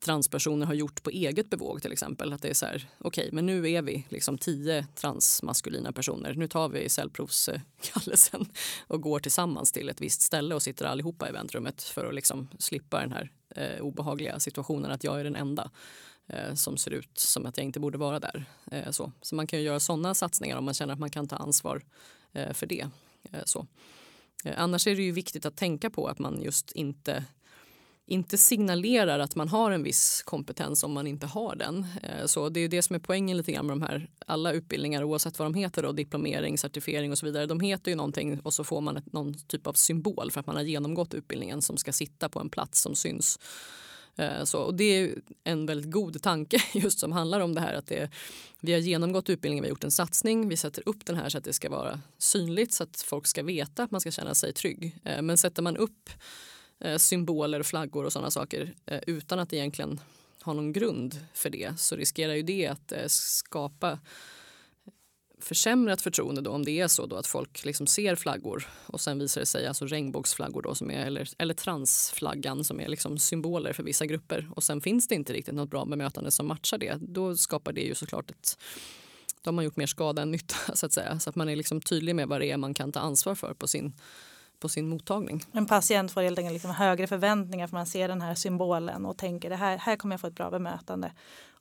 transpersoner 0.00 0.66
har 0.66 0.74
gjort 0.74 1.02
på 1.02 1.10
eget 1.10 1.50
bevåg 1.50 1.82
till 1.82 1.92
exempel. 1.92 2.32
Att 2.32 2.42
det 2.42 2.48
är 2.48 2.54
så 2.54 2.66
här, 2.66 2.88
okej, 2.98 3.22
okay, 3.22 3.32
men 3.32 3.46
nu 3.46 3.70
är 3.70 3.82
vi 3.82 4.06
liksom 4.08 4.38
tio 4.38 4.86
transmaskulina 4.94 5.92
personer. 5.92 6.34
Nu 6.34 6.48
tar 6.48 6.68
vi 6.68 6.88
cellprovskallelsen 6.88 8.46
och 8.86 9.00
går 9.00 9.20
tillsammans 9.20 9.72
till 9.72 9.88
ett 9.88 10.00
visst 10.00 10.22
ställe 10.22 10.54
och 10.54 10.62
sitter 10.62 10.84
allihopa 10.84 11.28
i 11.28 11.32
väntrummet 11.32 11.82
för 11.82 12.06
att 12.06 12.14
liksom 12.14 12.48
slippa 12.58 13.00
den 13.00 13.12
här 13.12 13.30
eh, 13.50 13.80
obehagliga 13.80 14.40
situationen 14.40 14.90
att 14.90 15.04
jag 15.04 15.20
är 15.20 15.24
den 15.24 15.36
enda 15.36 15.70
eh, 16.26 16.54
som 16.54 16.76
ser 16.76 16.90
ut 16.90 17.18
som 17.18 17.46
att 17.46 17.56
jag 17.56 17.64
inte 17.64 17.80
borde 17.80 17.98
vara 17.98 18.20
där. 18.20 18.44
Eh, 18.70 18.90
så. 18.90 19.12
så 19.22 19.34
man 19.34 19.46
kan 19.46 19.58
ju 19.58 19.64
göra 19.64 19.80
sådana 19.80 20.14
satsningar 20.14 20.56
om 20.56 20.64
man 20.64 20.74
känner 20.74 20.92
att 20.92 21.00
man 21.00 21.10
kan 21.10 21.28
ta 21.28 21.36
ansvar 21.36 21.82
Eh, 22.36 22.52
för 22.52 22.66
det. 22.66 22.88
Eh, 23.32 23.40
så. 23.44 23.66
Eh, 24.44 24.54
annars 24.56 24.86
är 24.86 24.96
det 24.96 25.02
ju 25.02 25.12
viktigt 25.12 25.46
att 25.46 25.56
tänka 25.56 25.90
på 25.90 26.06
att 26.08 26.18
man 26.18 26.42
just 26.42 26.72
inte 26.72 27.24
inte 28.08 28.38
signalerar 28.38 29.18
att 29.18 29.34
man 29.34 29.48
har 29.48 29.70
en 29.70 29.82
viss 29.82 30.22
kompetens 30.22 30.84
om 30.84 30.92
man 30.92 31.06
inte 31.06 31.26
har 31.26 31.56
den. 31.56 31.86
Så 32.26 32.48
det 32.48 32.60
är 32.60 32.62
ju 32.62 32.68
det 32.68 32.82
som 32.82 32.96
är 32.96 33.00
poängen 33.00 33.36
lite 33.36 33.52
grann 33.52 33.66
med 33.66 33.76
de 33.76 33.82
här 33.82 34.10
alla 34.26 34.52
utbildningar 34.52 35.02
oavsett 35.04 35.38
vad 35.38 35.46
de 35.46 35.54
heter 35.54 35.82
då, 35.82 35.92
diplomering, 35.92 36.58
certifiering 36.58 37.10
och 37.10 37.18
så 37.18 37.26
vidare. 37.26 37.46
De 37.46 37.60
heter 37.60 37.90
ju 37.90 37.96
någonting 37.96 38.40
och 38.40 38.54
så 38.54 38.64
får 38.64 38.80
man 38.80 38.96
ett, 38.96 39.12
någon 39.12 39.34
typ 39.34 39.66
av 39.66 39.72
symbol 39.72 40.30
för 40.30 40.40
att 40.40 40.46
man 40.46 40.56
har 40.56 40.62
genomgått 40.62 41.14
utbildningen 41.14 41.62
som 41.62 41.76
ska 41.76 41.92
sitta 41.92 42.28
på 42.28 42.40
en 42.40 42.50
plats 42.50 42.80
som 42.80 42.94
syns 42.94 43.38
Eh, 43.38 43.85
Eh, 44.16 44.44
så, 44.44 44.60
och 44.60 44.74
det 44.74 44.84
är 44.84 45.14
en 45.44 45.66
väldigt 45.66 45.90
god 45.90 46.22
tanke 46.22 46.62
just 46.74 46.98
som 46.98 47.12
handlar 47.12 47.40
om 47.40 47.54
det 47.54 47.60
här 47.60 47.74
att 47.74 47.86
det, 47.86 48.10
vi 48.60 48.72
har 48.72 48.80
genomgått 48.80 49.30
utbildningen, 49.30 49.62
vi 49.62 49.68
har 49.68 49.70
gjort 49.70 49.84
en 49.84 49.90
satsning, 49.90 50.48
vi 50.48 50.56
sätter 50.56 50.82
upp 50.88 51.06
den 51.06 51.16
här 51.16 51.28
så 51.28 51.38
att 51.38 51.44
det 51.44 51.52
ska 51.52 51.70
vara 51.70 52.00
synligt 52.18 52.72
så 52.72 52.82
att 52.82 53.00
folk 53.00 53.26
ska 53.26 53.42
veta 53.42 53.82
att 53.82 53.90
man 53.90 54.00
ska 54.00 54.10
känna 54.10 54.34
sig 54.34 54.52
trygg. 54.52 54.96
Eh, 55.04 55.22
men 55.22 55.38
sätter 55.38 55.62
man 55.62 55.76
upp 55.76 56.10
eh, 56.80 56.96
symboler, 56.96 57.62
flaggor 57.62 58.04
och 58.04 58.12
sådana 58.12 58.30
saker 58.30 58.74
utan 59.06 59.38
att 59.38 59.52
egentligen 59.52 60.00
ha 60.42 60.52
någon 60.52 60.72
grund 60.72 61.20
för 61.34 61.50
det 61.50 61.80
så 61.80 61.96
riskerar 61.96 62.34
ju 62.34 62.42
det 62.42 62.66
att 62.66 62.92
skapa 63.10 63.98
försämrat 65.40 66.02
förtroende 66.02 66.40
då 66.40 66.50
om 66.50 66.64
det 66.64 66.80
är 66.80 66.88
så 66.88 67.06
då 67.06 67.16
att 67.16 67.26
folk 67.26 67.64
liksom 67.64 67.86
ser 67.86 68.14
flaggor 68.14 68.68
och 68.86 69.00
sen 69.00 69.18
visar 69.18 69.40
det 69.40 69.46
sig, 69.46 69.66
alltså 69.66 69.86
regnbågsflaggor 69.86 70.62
då 70.62 70.74
som 70.74 70.90
är, 70.90 71.06
eller, 71.06 71.28
eller 71.38 71.54
transflaggan 71.54 72.64
som 72.64 72.80
är 72.80 72.88
liksom 72.88 73.18
symboler 73.18 73.72
för 73.72 73.82
vissa 73.82 74.06
grupper 74.06 74.48
och 74.54 74.62
sen 74.62 74.80
finns 74.80 75.08
det 75.08 75.14
inte 75.14 75.32
riktigt 75.32 75.54
något 75.54 75.70
bra 75.70 75.84
bemötande 75.84 76.30
som 76.30 76.46
matchar 76.46 76.78
det. 76.78 76.98
Då 77.00 77.36
skapar 77.36 77.72
det 77.72 77.80
ju 77.80 77.94
såklart 77.94 78.30
ett 78.30 78.58
då 79.46 79.48
har 79.48 79.54
man 79.54 79.64
gjort 79.64 79.76
mer 79.76 79.86
skada 79.86 80.22
än 80.22 80.30
nytta 80.30 80.56
så 80.74 80.86
att 80.86 80.92
säga. 80.92 81.18
Så 81.18 81.30
att 81.30 81.36
man 81.36 81.48
är 81.48 81.56
liksom 81.56 81.80
tydlig 81.80 82.16
med 82.16 82.28
vad 82.28 82.40
det 82.40 82.50
är 82.50 82.56
man 82.56 82.74
kan 82.74 82.92
ta 82.92 83.00
ansvar 83.00 83.34
för 83.34 83.54
på 83.54 83.66
sin, 83.66 83.92
på 84.60 84.68
sin 84.68 84.88
mottagning. 84.88 85.44
En 85.52 85.66
patient 85.66 86.12
får 86.12 86.22
helt 86.22 86.38
enkelt 86.38 86.52
liksom 86.52 86.70
högre 86.70 87.06
förväntningar 87.06 87.66
för 87.66 87.76
man 87.76 87.86
ser 87.86 88.08
den 88.08 88.20
här 88.20 88.34
symbolen 88.34 89.06
och 89.06 89.18
tänker 89.18 89.50
det 89.50 89.56
här, 89.56 89.78
här 89.78 89.96
kommer 89.96 90.12
jag 90.12 90.20
få 90.20 90.26
ett 90.26 90.34
bra 90.34 90.50
bemötande. 90.50 91.12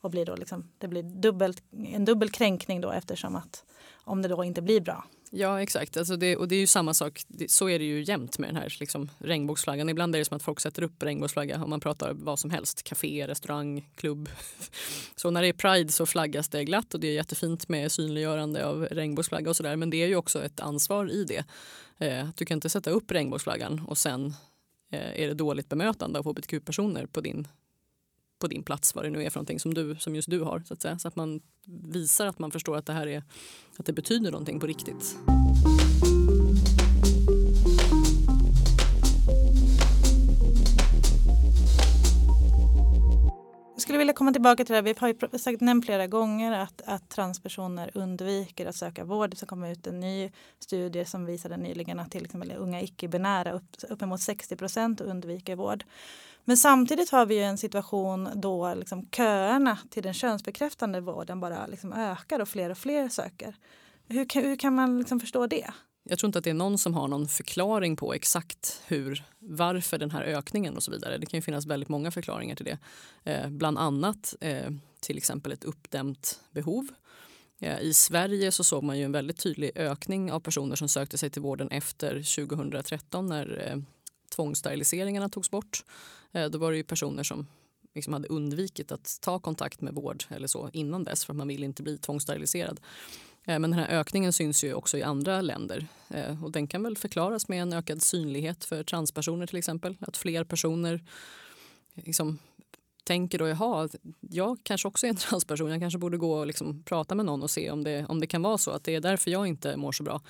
Och 0.05 0.11
blir 0.11 0.25
då 0.25 0.35
liksom, 0.35 0.71
det 0.77 0.87
blir 0.87 1.03
dubbelt, 1.03 1.63
en 1.85 2.05
dubbel 2.05 2.29
kränkning 2.29 2.81
då 2.81 2.91
eftersom 2.91 3.35
att 3.35 3.63
om 3.93 4.21
det 4.21 4.27
då 4.27 4.43
inte 4.43 4.61
blir 4.61 4.81
bra. 4.81 5.03
Ja 5.31 5.61
exakt, 5.61 5.97
alltså 5.97 6.15
det, 6.15 6.37
och 6.37 6.47
det 6.47 6.55
är 6.55 6.59
ju 6.59 6.67
samma 6.67 6.93
sak, 6.93 7.23
så 7.47 7.69
är 7.69 7.79
det 7.79 7.85
ju 7.85 8.03
jämt 8.03 8.39
med 8.39 8.49
den 8.49 8.55
här 8.55 8.77
liksom, 8.79 9.11
regnbågsflaggan. 9.17 9.89
Ibland 9.89 10.15
är 10.15 10.19
det 10.19 10.25
som 10.25 10.37
att 10.37 10.43
folk 10.43 10.59
sätter 10.59 10.81
upp 10.81 11.03
regnbågsflagga 11.03 11.63
om 11.63 11.69
man 11.69 11.79
pratar 11.79 12.13
vad 12.13 12.39
som 12.39 12.49
helst, 12.49 12.83
café, 12.83 13.27
restaurang, 13.27 13.89
klubb. 13.95 14.29
Så 15.15 15.31
när 15.31 15.41
det 15.41 15.47
är 15.47 15.53
Pride 15.53 15.91
så 15.91 16.05
flaggas 16.05 16.49
det 16.49 16.63
glatt 16.63 16.93
och 16.93 16.99
det 16.99 17.07
är 17.07 17.13
jättefint 17.13 17.67
med 17.67 17.91
synliggörande 17.91 18.65
av 18.65 18.85
regnbågsflagga 18.85 19.49
och 19.49 19.55
sådär 19.55 19.75
men 19.75 19.89
det 19.89 20.03
är 20.03 20.07
ju 20.07 20.15
också 20.15 20.43
ett 20.43 20.59
ansvar 20.59 21.11
i 21.11 21.23
det. 21.23 21.45
Eh, 21.97 22.29
du 22.35 22.45
kan 22.45 22.57
inte 22.57 22.69
sätta 22.69 22.89
upp 22.89 23.11
regnbågsflaggan 23.11 23.85
och 23.87 23.97
sen 23.97 24.33
eh, 24.91 25.21
är 25.21 25.27
det 25.27 25.33
dåligt 25.33 25.69
bemötande 25.69 26.19
av 26.19 26.25
hbtq-personer 26.25 27.05
på 27.05 27.21
din 27.21 27.47
på 28.45 28.49
din 28.49 28.63
plats 28.63 28.95
vad 28.95 29.05
det 29.05 29.10
nu 29.10 29.23
är 29.23 29.29
för 29.29 29.39
någonting 29.39 29.60
som, 29.60 29.73
du, 29.73 29.95
som 29.99 30.15
just 30.15 30.29
du 30.29 30.41
har. 30.41 30.63
Så 30.65 30.73
att, 30.73 30.81
säga. 30.81 30.99
så 30.99 31.08
att 31.08 31.15
man 31.15 31.41
visar 31.86 32.25
att 32.27 32.39
man 32.39 32.51
förstår 32.51 32.77
att 32.77 32.86
det 32.86 32.93
här 32.93 33.08
är, 33.08 33.23
att 33.77 33.86
det 33.86 33.93
betyder 33.93 34.31
någonting 34.31 34.60
på 34.60 34.67
riktigt. 34.67 35.17
Jag 43.73 43.81
skulle 43.81 43.97
vilja 43.97 44.13
komma 44.13 44.31
tillbaka 44.31 44.65
till 44.65 44.73
det. 44.73 44.77
här. 44.77 44.84
Vi 44.84 44.95
har 44.97 45.08
ju 45.08 45.39
sagt, 45.39 45.62
nämnt 45.62 45.86
flera 45.86 46.08
gånger 46.08 46.51
att, 46.51 46.81
att 46.86 47.10
transpersoner 47.10 47.91
undviker 47.93 48.65
att 48.65 48.75
söka 48.75 49.03
vård. 49.03 49.36
Det 49.39 49.45
kom 49.45 49.63
ut 49.63 49.88
en 49.88 49.99
ny 49.99 50.31
studie 50.60 51.05
som 51.05 51.25
visade 51.25 51.58
nyligen 51.58 51.99
att 51.99 52.12
till 52.12 52.25
exempel 52.25 52.53
unga 52.58 52.81
icke-binära 52.81 53.51
upp, 53.51 53.63
uppemot 53.89 54.21
60 54.21 54.55
procent 54.55 55.01
undviker 55.01 55.55
vård. 55.55 55.84
Men 56.45 56.58
samtidigt 56.58 57.10
har 57.10 57.25
vi 57.25 57.43
en 57.43 57.58
situation 57.58 58.29
då 58.36 58.73
liksom 58.73 59.08
köerna 59.12 59.77
till 59.89 60.03
den 60.03 60.13
könsbekräftande 60.13 61.01
vården 61.01 61.39
bara 61.39 61.67
liksom 61.67 61.93
ökar 61.93 62.39
och 62.39 62.49
fler 62.49 62.69
och 62.69 62.77
fler 62.77 63.10
söker. 63.10 63.55
Hur 64.08 64.29
kan, 64.29 64.43
hur 64.43 64.55
kan 64.55 64.75
man 64.75 64.99
liksom 64.99 65.19
förstå 65.19 65.47
det? 65.47 65.71
Jag 66.10 66.19
tror 66.19 66.27
inte 66.27 66.39
att 66.39 66.43
det 66.43 66.49
är 66.49 66.53
någon 66.53 66.77
som 66.77 66.93
har 66.93 67.08
någon 67.08 67.27
förklaring 67.27 67.95
på 67.95 68.13
exakt 68.13 68.81
hur, 68.88 69.23
varför 69.39 69.97
den 69.97 70.12
här 70.12 70.21
ökningen 70.21 70.75
och 70.75 70.84
så 70.84 70.91
vidare. 70.91 71.17
Det 71.17 71.25
kan 71.25 71.38
ju 71.38 71.41
finnas 71.41 71.65
väldigt 71.65 71.89
många 71.89 72.12
förklaringar 72.12 72.55
till 72.55 72.65
det. 72.65 72.77
Eh, 73.31 73.49
bland 73.49 73.77
annat 73.77 74.36
eh, 74.41 74.71
till 74.99 75.17
exempel 75.17 75.51
ett 75.51 75.63
uppdämt 75.63 76.39
behov. 76.51 76.88
Eh, 77.60 77.79
I 77.79 77.93
Sverige 77.93 78.51
så 78.51 78.63
såg 78.63 78.84
man 78.84 78.97
ju 78.97 79.03
en 79.05 79.12
väldigt 79.12 79.38
tydlig 79.38 79.71
ökning 79.75 80.31
av 80.31 80.39
personer 80.39 80.75
som 80.75 80.89
sökte 80.89 81.17
sig 81.17 81.29
till 81.29 81.41
vården 81.41 81.69
efter 81.69 82.36
2013 82.36 83.27
när 83.27 83.71
eh, 83.71 83.77
tvångssteriliseringarna 84.35 85.29
togs 85.29 85.51
bort. 85.51 85.85
Eh, 86.31 86.45
då 86.45 86.57
var 86.57 86.71
det 86.71 86.77
ju 86.77 86.83
personer 86.83 87.23
som 87.23 87.47
liksom 87.95 88.13
hade 88.13 88.27
undvikit 88.27 88.91
att 88.91 89.17
ta 89.21 89.39
kontakt 89.39 89.81
med 89.81 89.93
vård 89.93 90.23
eller 90.29 90.47
så 90.47 90.69
innan 90.73 91.03
dess 91.03 91.25
för 91.25 91.33
att 91.33 91.37
man 91.37 91.47
vill 91.47 91.63
inte 91.63 91.83
bli 91.83 91.97
tvångssteriliserad. 91.97 92.79
Eh, 93.45 93.59
men 93.59 93.61
den 93.61 93.73
här 93.73 93.87
ökningen 93.87 94.33
syns 94.33 94.63
ju 94.63 94.73
också 94.73 94.97
i 94.97 95.03
andra 95.03 95.41
länder 95.41 95.87
eh, 96.09 96.43
och 96.43 96.51
den 96.51 96.67
kan 96.67 96.83
väl 96.83 96.97
förklaras 96.97 97.47
med 97.47 97.61
en 97.61 97.73
ökad 97.73 98.01
synlighet 98.01 98.65
för 98.65 98.83
transpersoner 98.83 99.47
till 99.47 99.57
exempel. 99.57 99.97
Att 99.99 100.17
fler 100.17 100.43
personer 100.43 101.03
liksom 101.93 102.39
tänker 103.03 103.39
då, 103.39 103.47
jaha, 103.47 103.89
jag 104.19 104.57
kanske 104.63 104.87
också 104.87 105.05
är 105.05 105.09
en 105.09 105.15
transperson, 105.29 105.69
jag 105.69 105.79
kanske 105.79 105.99
borde 105.99 106.17
gå 106.17 106.39
och 106.39 106.47
liksom 106.47 106.83
prata 106.83 107.15
med 107.15 107.25
någon 107.25 107.43
och 107.43 107.51
se 107.51 107.71
om 107.71 107.83
det, 107.83 108.05
om 108.09 108.19
det 108.19 108.27
kan 108.27 108.41
vara 108.41 108.57
så 108.57 108.71
att 108.71 108.83
det 108.83 108.95
är 108.95 109.01
därför 109.01 109.31
jag 109.31 109.47
inte 109.47 109.77
mår 109.77 109.91
så 109.91 110.03
bra. 110.03 110.21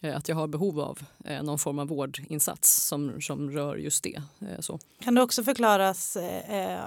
Eh, 0.00 0.16
att 0.16 0.28
jag 0.28 0.36
har 0.36 0.46
behov 0.46 0.80
av 0.80 0.98
eh, 1.24 1.42
någon 1.42 1.58
form 1.58 1.78
av 1.78 1.88
vårdinsats 1.88 2.86
som, 2.86 3.20
som 3.20 3.50
rör 3.50 3.76
just 3.76 4.04
det. 4.04 4.22
Eh, 4.40 4.60
så. 4.60 4.78
Kan 5.00 5.14
det 5.14 5.22
också 5.22 5.44
förklaras 5.44 6.16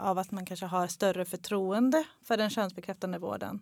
av 0.01 0.17
att 0.17 0.31
man 0.31 0.45
kanske 0.45 0.65
har 0.65 0.87
större 0.87 1.25
förtroende 1.25 2.03
för 2.23 2.37
den 2.37 2.49
könsbekräftande 2.49 3.17
vården? 3.17 3.59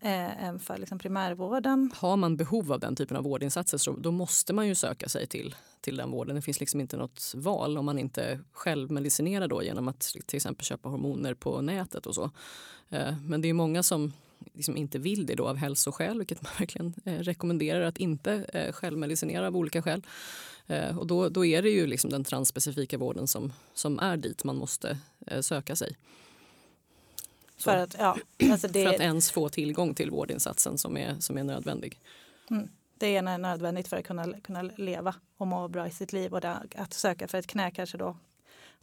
än 0.00 0.58
för 0.58 0.78
liksom 0.78 0.98
primärvården. 0.98 1.92
Har 1.96 2.16
man 2.16 2.36
behov 2.36 2.72
av 2.72 2.80
den 2.80 2.96
typen 2.96 3.16
av 3.16 3.24
vårdinsatser 3.24 3.78
så 3.78 3.92
då 3.92 4.10
måste 4.10 4.52
man 4.52 4.68
ju 4.68 4.74
söka 4.74 5.08
sig 5.08 5.26
till, 5.26 5.54
till 5.80 5.96
den 5.96 6.10
vården. 6.10 6.36
Det 6.36 6.42
finns 6.42 6.60
liksom 6.60 6.80
inte 6.80 6.96
något 6.96 7.32
val 7.36 7.78
om 7.78 7.84
man 7.84 7.98
inte 7.98 8.40
själv 8.52 8.90
medicinerar 8.90 9.48
då 9.48 9.62
genom 9.62 9.88
att 9.88 10.00
till 10.26 10.36
exempel 10.36 10.64
köpa 10.64 10.88
hormoner 10.88 11.34
på 11.34 11.60
nätet 11.60 12.06
och 12.06 12.14
så. 12.14 12.30
Men 13.26 13.40
det 13.40 13.48
är 13.48 13.52
många 13.52 13.82
som 13.82 14.12
liksom 14.54 14.76
inte 14.76 14.98
vill 14.98 15.26
det 15.26 15.34
då 15.34 15.48
av 15.48 15.56
hälsoskäl, 15.56 16.18
vilket 16.18 16.42
man 16.42 16.52
verkligen 16.58 16.94
eh, 17.04 17.18
rekommenderar 17.18 17.80
att 17.80 17.98
inte 17.98 18.32
eh, 18.32 18.72
självmedicinera 18.72 19.46
av 19.46 19.56
olika 19.56 19.82
skäl. 19.82 20.02
Eh, 20.66 20.98
och 20.98 21.06
då, 21.06 21.28
då 21.28 21.44
är 21.44 21.62
det 21.62 21.70
ju 21.70 21.86
liksom 21.86 22.10
den 22.10 22.24
transspecifika 22.24 22.98
vården 22.98 23.26
som, 23.28 23.52
som 23.74 23.98
är 23.98 24.16
dit 24.16 24.44
man 24.44 24.56
måste 24.56 24.98
eh, 25.26 25.40
söka 25.40 25.76
sig. 25.76 25.96
För 27.56 27.76
att, 27.76 27.96
ja, 27.98 28.16
alltså 28.52 28.68
det... 28.68 28.84
För 28.84 28.94
att 28.94 29.00
ens 29.00 29.30
få 29.30 29.48
tillgång 29.48 29.94
till 29.94 30.10
vårdinsatsen 30.10 30.78
som 30.78 30.96
är, 30.96 31.16
som 31.20 31.38
är 31.38 31.44
nödvändig. 31.44 32.00
Mm. 32.50 32.68
Det 32.98 33.16
är 33.16 33.38
nödvändigt 33.38 33.88
för 33.88 33.96
att 33.96 34.06
kunna, 34.06 34.40
kunna 34.40 34.62
leva 34.62 35.14
och 35.36 35.46
må 35.46 35.68
bra 35.68 35.86
i 35.86 35.90
sitt 35.90 36.12
liv. 36.12 36.34
Och 36.34 36.40
det, 36.40 36.56
att 36.74 36.92
söka 36.92 37.28
för 37.28 37.38
ett 37.38 37.46
knä 37.46 37.70
kanske 37.70 37.98
då 37.98 38.16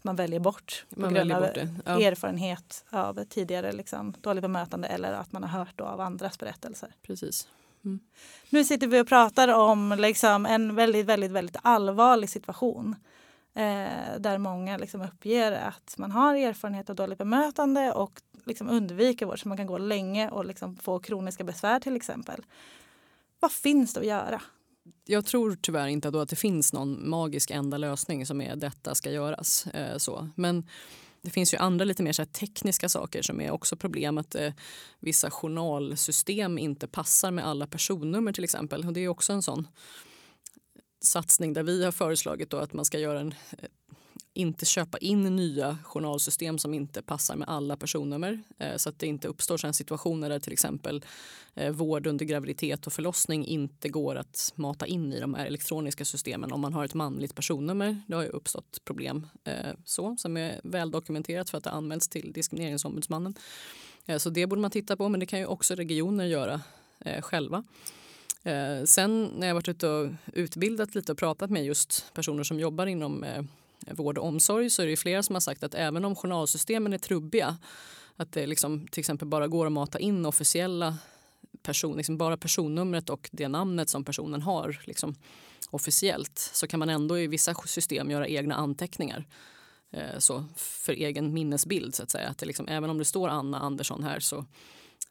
man 0.06 0.16
väljer 0.16 0.40
bort 0.40 0.86
på 0.90 1.00
man 1.00 1.14
grund 1.14 1.32
av 1.32 1.48
ja. 1.86 2.02
erfarenhet 2.02 2.86
av 2.90 3.24
tidigare 3.24 3.72
liksom, 3.72 4.14
dåligt 4.22 4.42
bemötande 4.42 4.88
eller 4.88 5.14
att 5.14 5.32
man 5.32 5.44
har 5.44 5.60
hört 5.60 5.82
av 5.82 6.02
andras 6.02 6.40
berättelser. 6.40 6.90
Precis. 7.02 7.48
Mm. 7.86 8.00
Nu 8.50 8.64
sitter 8.64 8.88
vi 8.88 9.02
och 9.02 9.08
pratar 9.08 9.48
om 9.48 9.96
liksom, 9.98 10.46
en 10.46 10.76
väldigt, 10.76 11.06
väldigt, 11.06 11.32
väldigt 11.32 11.58
allvarlig 11.62 12.30
situation 12.30 12.96
eh, 13.54 14.20
där 14.20 14.38
många 14.38 14.78
liksom, 14.78 15.02
uppger 15.02 15.52
att 15.52 15.96
man 15.98 16.12
har 16.12 16.36
erfarenhet 16.36 16.90
av 16.90 16.96
dåligt 16.96 17.18
bemötande 17.18 17.92
och 17.92 18.22
liksom, 18.46 18.70
undviker 18.70 19.26
vård 19.26 19.42
så 19.42 19.48
man 19.48 19.58
kan 19.58 19.68
gå 19.68 19.78
länge 19.78 20.30
och 20.30 20.46
liksom, 20.46 20.78
få 20.78 21.00
kroniska 21.00 21.44
besvär 21.44 21.80
till 21.80 21.96
exempel. 21.96 22.46
Vad 23.40 23.52
finns 23.52 23.94
det 23.94 24.00
att 24.00 24.06
göra? 24.06 24.42
Jag 25.06 25.26
tror 25.26 25.58
tyvärr 25.62 25.88
inte 25.88 26.12
då 26.12 26.20
att 26.20 26.30
det 26.30 26.36
finns 26.36 26.74
någon 26.74 27.10
magisk 27.10 27.52
enda 27.52 27.78
lösning 27.78 28.26
som 28.26 28.42
är 28.42 28.56
detta 28.56 28.96
ska 28.96 29.12
göras. 29.12 29.68
Eh, 29.68 29.98
så. 29.98 30.30
Men 30.36 30.66
det 31.22 31.30
finns 31.30 31.54
ju 31.54 31.58
andra 31.58 31.86
lite 31.86 32.04
mer 32.04 32.14
så 32.14 32.26
tekniska 32.26 32.90
saker 32.90 33.22
som 33.22 33.42
är 33.42 33.52
också 33.52 33.76
problem. 33.76 34.18
Att 34.18 34.36
eh, 34.36 34.54
vissa 35.00 35.32
journalsystem 35.32 36.58
inte 36.58 36.88
passar 36.88 37.32
med 37.32 37.48
alla 37.48 37.68
personnummer 37.68 38.32
till 38.32 38.44
exempel. 38.44 38.86
Och 38.86 38.94
det 38.94 39.00
är 39.00 39.08
också 39.08 39.34
en 39.34 39.42
sån 39.42 39.68
satsning 41.02 41.54
där 41.54 41.64
vi 41.64 41.86
har 41.86 41.92
föreslagit 41.92 42.50
då 42.50 42.58
att 42.58 42.74
man 42.74 42.86
ska 42.86 43.00
göra 43.00 43.20
en 43.20 43.36
eh, 43.58 43.70
inte 44.36 44.66
köpa 44.66 44.98
in 44.98 45.36
nya 45.36 45.78
journalsystem 45.84 46.58
som 46.58 46.74
inte 46.74 47.02
passar 47.02 47.36
med 47.36 47.50
alla 47.50 47.78
personnummer 47.78 48.44
eh, 48.58 48.76
så 48.76 48.90
att 48.90 49.00
det 49.00 49.08
inte 49.08 49.28
uppstår 49.28 49.58
sådana 49.58 49.74
situationer 49.74 50.30
där 50.30 50.40
till 50.40 50.54
exempel 50.54 51.06
eh, 51.54 51.72
vård 51.72 52.08
under 52.08 52.26
graviditet 52.26 52.88
och 52.88 52.94
förlossning 52.94 53.46
inte 53.46 53.90
går 53.90 54.16
att 54.16 54.54
mata 54.56 54.88
in 54.88 55.14
i 55.14 55.20
de 55.20 55.34
här 55.34 55.46
elektroniska 55.46 56.06
systemen 56.06 56.52
om 56.52 56.62
man 56.62 56.74
har 56.74 56.86
ett 56.86 56.94
manligt 56.94 57.36
personnummer. 57.36 58.02
Det 58.08 58.16
har 58.16 58.24
ju 58.24 58.30
uppstått 58.30 58.82
problem 58.86 59.28
eh, 59.44 59.54
så 59.86 60.16
som 60.18 60.38
är 60.38 60.62
väldokumenterat 60.64 61.50
för 61.50 61.58
att 61.58 61.64
det 61.64 61.70
anmälts 61.70 62.08
till 62.08 62.34
Diskrimineringsombudsmannen. 62.34 63.36
Eh, 64.06 64.18
så 64.18 64.30
det 64.30 64.48
borde 64.48 64.62
man 64.62 64.72
titta 64.72 64.98
på 64.98 65.10
men 65.10 65.20
det 65.20 65.26
kan 65.26 65.40
ju 65.40 65.46
också 65.46 65.76
regioner 65.76 66.26
göra 66.26 66.62
eh, 67.00 67.22
själva. 67.22 67.64
Eh, 68.44 68.84
sen 68.86 69.32
när 69.38 69.48
jag 69.48 69.54
varit 69.54 69.68
ute 69.68 69.88
och 69.88 70.10
utbildat 70.34 70.96
lite 70.96 71.12
och 71.12 71.18
pratat 71.18 71.50
med 71.50 71.66
just 71.66 72.14
personer 72.14 72.44
som 72.44 72.60
jobbar 72.60 72.86
inom 72.86 73.26
vård 73.92 74.18
och 74.18 74.28
omsorg 74.28 74.70
så 74.70 74.82
är 74.82 74.88
det 74.88 74.98
flera 74.98 75.24
som 75.24 75.36
har 75.36 75.40
sagt 75.40 75.64
att 75.64 75.76
även 75.76 76.06
om 76.06 76.16
journalsystemen 76.16 76.94
är 76.94 76.98
trubbiga 76.98 77.58
att 78.16 78.32
det 78.32 78.48
liksom 78.48 78.88
till 78.88 79.00
exempel 79.00 79.28
bara 79.28 79.48
går 79.48 79.66
att 79.66 79.72
mata 79.72 80.00
in 80.00 80.26
officiella 80.26 80.98
person, 81.64 81.98
liksom 81.98 82.18
bara 82.18 82.38
personnumret 82.38 83.10
och 83.10 83.30
det 83.32 83.48
namnet 83.48 83.90
som 83.90 84.04
personen 84.04 84.42
har 84.42 84.82
liksom, 84.84 85.16
officiellt 85.70 86.40
så 86.54 86.68
kan 86.68 86.80
man 86.80 86.90
ändå 86.90 87.20
i 87.20 87.28
vissa 87.28 87.54
system 87.54 88.12
göra 88.12 88.28
egna 88.28 88.56
anteckningar 88.56 89.26
eh, 89.92 90.20
så, 90.20 90.46
för 90.56 90.94
egen 90.94 91.34
minnesbild. 91.34 91.96
så 91.96 92.04
att 92.04 92.12
säga. 92.12 92.28
Att 92.28 92.38
det 92.38 92.46
liksom, 92.46 92.68
även 92.68 92.90
om 92.90 92.98
det 92.98 93.06
står 93.06 93.30
Anna 93.30 93.60
Andersson 93.60 94.04
här 94.04 94.20
så 94.20 94.46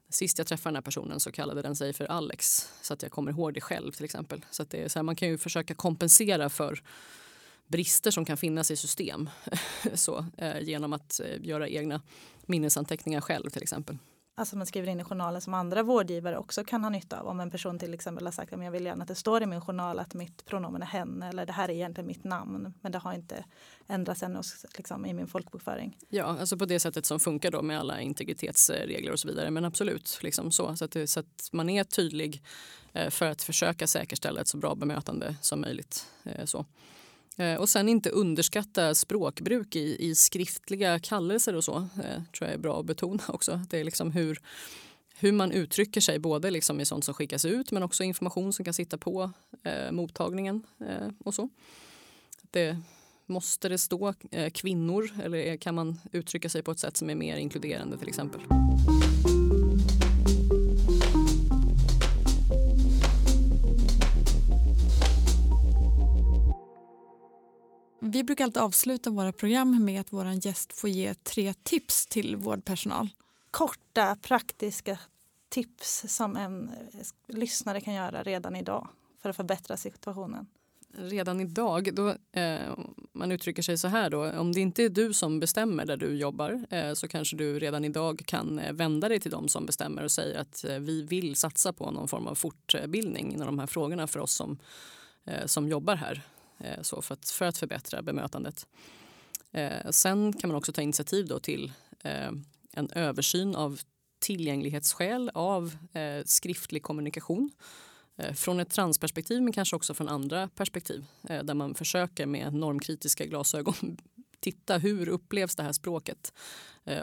sist 0.09 0.37
jag 0.37 0.47
träffade 0.47 0.71
den 0.71 0.75
här 0.75 0.81
personen 0.81 1.19
så 1.19 1.31
kallade 1.31 1.61
den 1.61 1.75
sig 1.75 1.93
för 1.93 2.05
Alex 2.05 2.69
så 2.81 2.93
att 2.93 3.03
jag 3.03 3.11
kommer 3.11 3.31
ihåg 3.31 3.53
det 3.53 3.61
själv 3.61 3.91
till 3.91 4.05
exempel. 4.05 4.45
Så 4.51 4.63
att 4.63 4.69
det 4.69 4.83
är 4.83 4.89
så 4.89 4.99
här, 4.99 5.03
man 5.03 5.15
kan 5.15 5.27
ju 5.27 5.37
försöka 5.37 5.75
kompensera 5.75 6.49
för 6.49 6.81
brister 7.67 8.11
som 8.11 8.25
kan 8.25 8.37
finnas 8.37 8.71
i 8.71 8.75
system 8.75 9.29
så, 9.93 10.25
eh, 10.37 10.59
genom 10.61 10.93
att 10.93 11.19
eh, 11.19 11.41
göra 11.41 11.67
egna 11.67 12.01
minnesanteckningar 12.45 13.21
själv 13.21 13.49
till 13.49 13.63
exempel. 13.63 13.97
Alltså 14.37 14.57
man 14.57 14.65
skriver 14.65 14.87
in 14.87 14.99
i 14.99 15.03
journalen 15.03 15.41
som 15.41 15.53
andra 15.53 15.83
vårdgivare 15.83 16.37
också 16.37 16.63
kan 16.63 16.83
ha 16.83 16.89
nytta 16.89 17.19
av. 17.19 17.27
Om 17.27 17.39
en 17.39 17.51
person 17.51 17.79
till 17.79 17.93
exempel 17.93 18.25
har 18.25 18.31
sagt 18.31 18.53
att 18.53 18.63
jag 18.63 18.71
vill 18.71 18.85
gärna 18.85 19.01
att 19.01 19.07
det 19.07 19.15
står 19.15 19.43
i 19.43 19.45
min 19.45 19.61
journal 19.61 19.99
att 19.99 20.13
mitt 20.13 20.45
pronomen 20.45 20.81
är 20.81 20.85
hen 20.85 21.23
eller 21.23 21.45
det 21.45 21.53
här 21.53 21.69
är 21.69 21.73
egentligen 21.73 22.07
mitt 22.07 22.23
namn 22.23 22.73
men 22.81 22.91
det 22.91 22.97
har 22.97 23.13
inte 23.13 23.45
ändrats 23.87 24.23
ännu 24.23 24.41
liksom, 24.77 25.05
i 25.05 25.13
min 25.13 25.27
folkbokföring. 25.27 25.97
Ja, 26.09 26.23
alltså 26.23 26.57
på 26.57 26.65
det 26.65 26.79
sättet 26.79 27.05
som 27.05 27.19
funkar 27.19 27.51
då 27.51 27.61
med 27.61 27.79
alla 27.79 28.01
integritetsregler 28.01 29.11
och 29.11 29.19
så 29.19 29.27
vidare. 29.27 29.51
Men 29.51 29.65
absolut, 29.65 30.19
liksom 30.21 30.51
så, 30.51 30.75
så, 30.75 30.85
att, 30.85 30.91
det, 30.91 31.07
så 31.07 31.19
att 31.19 31.49
man 31.51 31.69
är 31.69 31.83
tydlig 31.83 32.43
eh, 32.93 33.09
för 33.09 33.25
att 33.25 33.41
försöka 33.43 33.87
säkerställa 33.87 34.41
ett 34.41 34.47
så 34.47 34.57
bra 34.57 34.75
bemötande 34.75 35.35
som 35.41 35.61
möjligt. 35.61 36.07
Eh, 36.23 36.45
så. 36.45 36.65
Eh, 37.37 37.55
och 37.55 37.69
sen 37.69 37.89
inte 37.89 38.09
underskatta 38.09 38.95
språkbruk 38.95 39.75
i, 39.75 40.09
i 40.09 40.15
skriftliga 40.15 40.99
kallelser 40.99 41.55
och 41.55 41.63
så. 41.63 41.75
Eh, 41.77 42.21
tror 42.37 42.47
jag 42.47 42.51
är 42.51 42.57
bra 42.57 42.79
att 42.79 42.85
betona 42.85 43.23
också. 43.27 43.61
Det 43.69 43.79
är 43.79 43.83
liksom 43.83 44.11
hur, 44.11 44.39
hur 45.17 45.31
man 45.31 45.51
uttrycker 45.51 46.01
sig 46.01 46.19
både 46.19 46.51
liksom 46.51 46.79
i 46.79 46.85
sånt 46.85 47.05
som 47.05 47.13
skickas 47.13 47.45
ut 47.45 47.71
men 47.71 47.83
också 47.83 48.03
information 48.03 48.53
som 48.53 48.65
kan 48.65 48.73
sitta 48.73 48.97
på 48.97 49.31
eh, 49.63 49.91
mottagningen 49.91 50.63
eh, 50.79 51.07
och 51.19 51.33
så. 51.33 51.49
Det, 52.51 52.77
måste 53.25 53.69
det 53.69 53.77
stå 53.77 54.13
eh, 54.31 54.49
kvinnor 54.49 55.09
eller 55.23 55.57
kan 55.57 55.75
man 55.75 55.99
uttrycka 56.11 56.49
sig 56.49 56.63
på 56.63 56.71
ett 56.71 56.79
sätt 56.79 56.97
som 56.97 57.09
är 57.09 57.15
mer 57.15 57.37
inkluderande 57.37 57.97
till 57.97 58.07
exempel? 58.07 58.41
Vi 68.15 68.23
brukar 68.23 68.43
alltid 68.43 68.61
avsluta 68.61 69.09
våra 69.09 69.31
program 69.31 69.85
med 69.85 70.01
att 70.01 70.13
vår 70.13 70.45
gäst 70.45 70.73
får 70.73 70.89
ge 70.89 71.13
tre 71.13 71.53
tips 71.53 72.05
till 72.05 72.35
vårdpersonal. 72.35 73.09
Korta, 73.51 74.17
praktiska 74.21 74.99
tips 75.49 76.05
som 76.07 76.35
en 76.35 76.69
eh, 76.69 77.35
lyssnare 77.35 77.81
kan 77.81 77.93
göra 77.93 78.23
redan 78.23 78.55
idag 78.55 78.87
för 79.21 79.29
att 79.29 79.35
förbättra 79.35 79.77
situationen. 79.77 80.47
Redan 80.97 81.41
idag, 81.41 81.89
då, 81.93 82.15
eh, 82.31 82.77
man 83.11 83.31
uttrycker 83.31 83.61
sig 83.61 83.77
så 83.77 83.87
här 83.87 84.09
då, 84.09 84.31
om 84.31 84.51
det 84.51 84.59
inte 84.59 84.83
är 84.83 84.89
du 84.89 85.13
som 85.13 85.39
bestämmer 85.39 85.85
där 85.85 85.97
du 85.97 86.17
jobbar 86.17 86.65
eh, 86.69 86.93
så 86.93 87.07
kanske 87.07 87.37
du 87.37 87.59
redan 87.59 87.85
idag 87.85 88.21
kan 88.25 88.59
eh, 88.59 88.73
vända 88.73 89.09
dig 89.09 89.19
till 89.19 89.31
de 89.31 89.47
som 89.47 89.65
bestämmer 89.65 90.03
och 90.03 90.11
säga 90.11 90.41
att 90.41 90.63
eh, 90.63 90.79
vi 90.79 91.01
vill 91.01 91.35
satsa 91.35 91.73
på 91.73 91.91
någon 91.91 92.07
form 92.07 92.27
av 92.27 92.35
fortbildning 92.35 93.33
inom 93.33 93.45
de 93.45 93.59
här 93.59 93.67
frågorna 93.67 94.07
för 94.07 94.19
oss 94.19 94.33
som, 94.33 94.57
eh, 95.25 95.45
som 95.45 95.69
jobbar 95.69 95.95
här. 95.95 96.23
Eh, 96.57 96.81
så 96.81 97.01
för, 97.01 97.13
att, 97.13 97.29
för 97.29 97.45
att 97.45 97.57
förbättra 97.57 98.01
bemötandet. 98.01 98.67
Eh, 99.51 99.89
sen 99.89 100.33
kan 100.33 100.47
man 100.47 100.57
också 100.57 100.71
ta 100.71 100.81
initiativ 100.81 101.27
då 101.27 101.39
till 101.39 101.71
eh, 102.03 102.31
en 102.71 102.89
översyn 102.91 103.55
av 103.55 103.79
tillgänglighetsskäl 104.19 105.31
av 105.33 105.75
eh, 105.93 106.23
skriftlig 106.25 106.83
kommunikation 106.83 107.51
eh, 108.15 108.33
från 108.33 108.59
ett 108.59 108.69
transperspektiv 108.69 109.41
men 109.41 109.53
kanske 109.53 109.75
också 109.75 109.93
från 109.93 110.09
andra 110.09 110.49
perspektiv 110.55 111.05
eh, 111.29 111.43
där 111.43 111.53
man 111.53 111.75
försöker 111.75 112.25
med 112.25 112.53
normkritiska 112.53 113.25
glasögon 113.25 113.97
titta 114.39 114.77
hur 114.77 115.09
upplevs 115.09 115.55
det 115.55 115.63
här 115.63 115.71
språket 115.71 116.33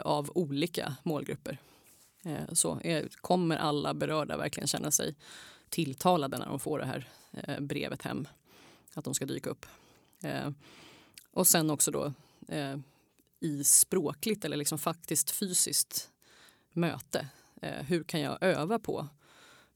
av 0.01 0.31
olika 0.35 0.95
målgrupper. 1.03 1.57
Så 2.51 2.79
kommer 3.21 3.57
alla 3.57 3.93
berörda 3.93 4.37
verkligen 4.37 4.67
känna 4.67 4.91
sig 4.91 5.15
tilltalade 5.69 6.37
när 6.37 6.45
de 6.45 6.59
får 6.59 6.79
det 6.79 6.85
här 6.85 7.07
brevet 7.59 8.01
hem? 8.01 8.27
Att 8.93 9.05
de 9.05 9.13
ska 9.13 9.25
dyka 9.25 9.49
upp. 9.49 9.65
Eh, 10.23 10.49
och 11.31 11.47
sen 11.47 11.69
också 11.69 11.91
då 11.91 12.13
eh, 12.47 12.77
i 13.39 13.63
språkligt 13.63 14.45
eller 14.45 14.57
liksom 14.57 14.77
faktiskt 14.77 15.31
fysiskt 15.31 16.11
möte. 16.71 17.27
Eh, 17.61 17.83
hur 17.83 18.03
kan 18.03 18.21
jag 18.21 18.37
öva 18.43 18.79
på 18.79 19.09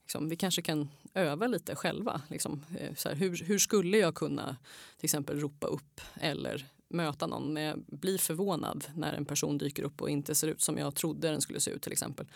Liksom, 0.07 0.29
vi 0.29 0.35
kanske 0.35 0.61
kan 0.61 0.89
öva 1.13 1.47
lite 1.47 1.75
själva. 1.75 2.21
Liksom, 2.27 2.65
eh, 2.79 2.95
så 2.95 3.09
här, 3.09 3.15
hur, 3.15 3.43
hur, 3.43 3.59
skulle 3.59 3.97
jag 3.97 4.15
kunna 4.15 4.57
till 4.97 5.05
exempel 5.05 5.39
ropa 5.39 5.67
upp 5.67 6.01
eller 6.15 6.65
möta 6.87 7.27
någon 7.27 7.53
med 7.53 7.83
bli 7.87 8.17
förvånad 8.17 8.85
när 8.95 9.13
en 9.13 9.25
person 9.25 9.57
dyker 9.57 9.83
upp 9.83 10.01
och 10.01 10.09
inte 10.09 10.35
ser 10.35 10.47
ut 10.47 10.61
som 10.61 10.77
jag 10.77 10.95
trodde 10.95 11.29
den 11.29 11.41
skulle 11.41 11.59
se 11.59 11.71
ut 11.71 11.81
till 11.81 11.91
exempel. 11.91 12.27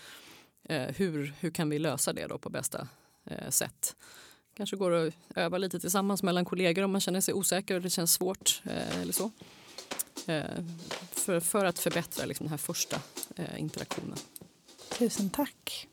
Eh, 0.64 0.96
hur, 0.96 1.34
hur 1.40 1.52
kan 1.52 1.70
vi 1.70 1.80
lösa 1.80 2.14
det 2.14 2.28
då 2.28 2.38
på 2.38 2.50
bästa 2.50 2.88
eh, 3.26 3.50
sätt? 3.50 3.96
Kanske 4.54 4.76
går 4.76 4.92
att 4.92 5.14
öva 5.36 5.58
lite 5.58 5.80
tillsammans 5.80 6.24
mellan 6.24 6.46
kollegor 6.46 6.84
om 6.84 6.92
man 6.92 7.02
känner 7.02 7.22
sig 7.22 7.34
osäker 7.34 7.76
och 7.76 7.82
det 7.82 7.90
känns 7.90 8.14
svårt. 8.14 8.62
Eh, 8.66 9.02
eller 9.02 9.14
så. 9.14 9.32
Eh, 10.26 10.44
för, 11.12 11.40
för 11.40 11.66
att 11.66 11.80
förbättra 11.80 12.26
liksom, 12.26 12.44
den 12.44 12.52
här 12.52 12.58
första 12.58 13.00
eh, 13.36 13.62
interaktionen. 13.62 14.18
Tusen 14.90 15.30
tack. 15.30 15.88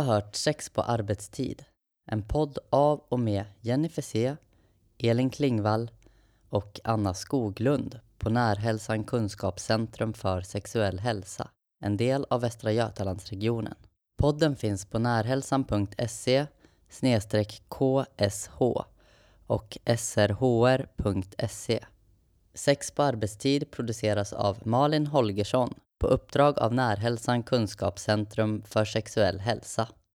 Har 0.00 0.14
hört 0.14 0.36
Sex 0.36 0.70
på 0.70 0.82
arbetstid. 0.82 1.64
En 2.10 2.22
podd 2.22 2.58
av 2.70 3.04
och 3.08 3.20
med 3.20 3.44
Jennifer 3.60 4.02
C, 4.02 4.36
Elin 4.98 5.30
Klingvall 5.30 5.90
och 6.48 6.80
Anna 6.84 7.14
Skoglund 7.14 8.00
på 8.18 8.30
Närhälsan 8.30 9.04
Kunskapscentrum 9.04 10.12
för 10.12 10.40
sexuell 10.40 10.98
hälsa, 10.98 11.50
en 11.84 11.96
del 11.96 12.26
av 12.30 12.40
Västra 12.40 12.72
Götalandsregionen. 12.72 13.74
Podden 14.18 14.56
finns 14.56 14.86
på 14.86 14.98
närhälsan.se 14.98 16.46
ksh 17.68 18.04
och 19.46 19.78
srhr.se. 19.98 21.84
Sex 22.54 22.90
på 22.90 23.02
arbetstid 23.02 23.70
produceras 23.70 24.32
av 24.32 24.58
Malin 24.64 25.06
Holgersson 25.06 25.74
på 26.00 26.06
uppdrag 26.06 26.58
av 26.58 26.74
Närhälsan 26.74 27.42
Kunskapscentrum 27.42 28.62
för 28.66 28.84
sexuell 28.84 29.40
hälsa. 29.40 29.88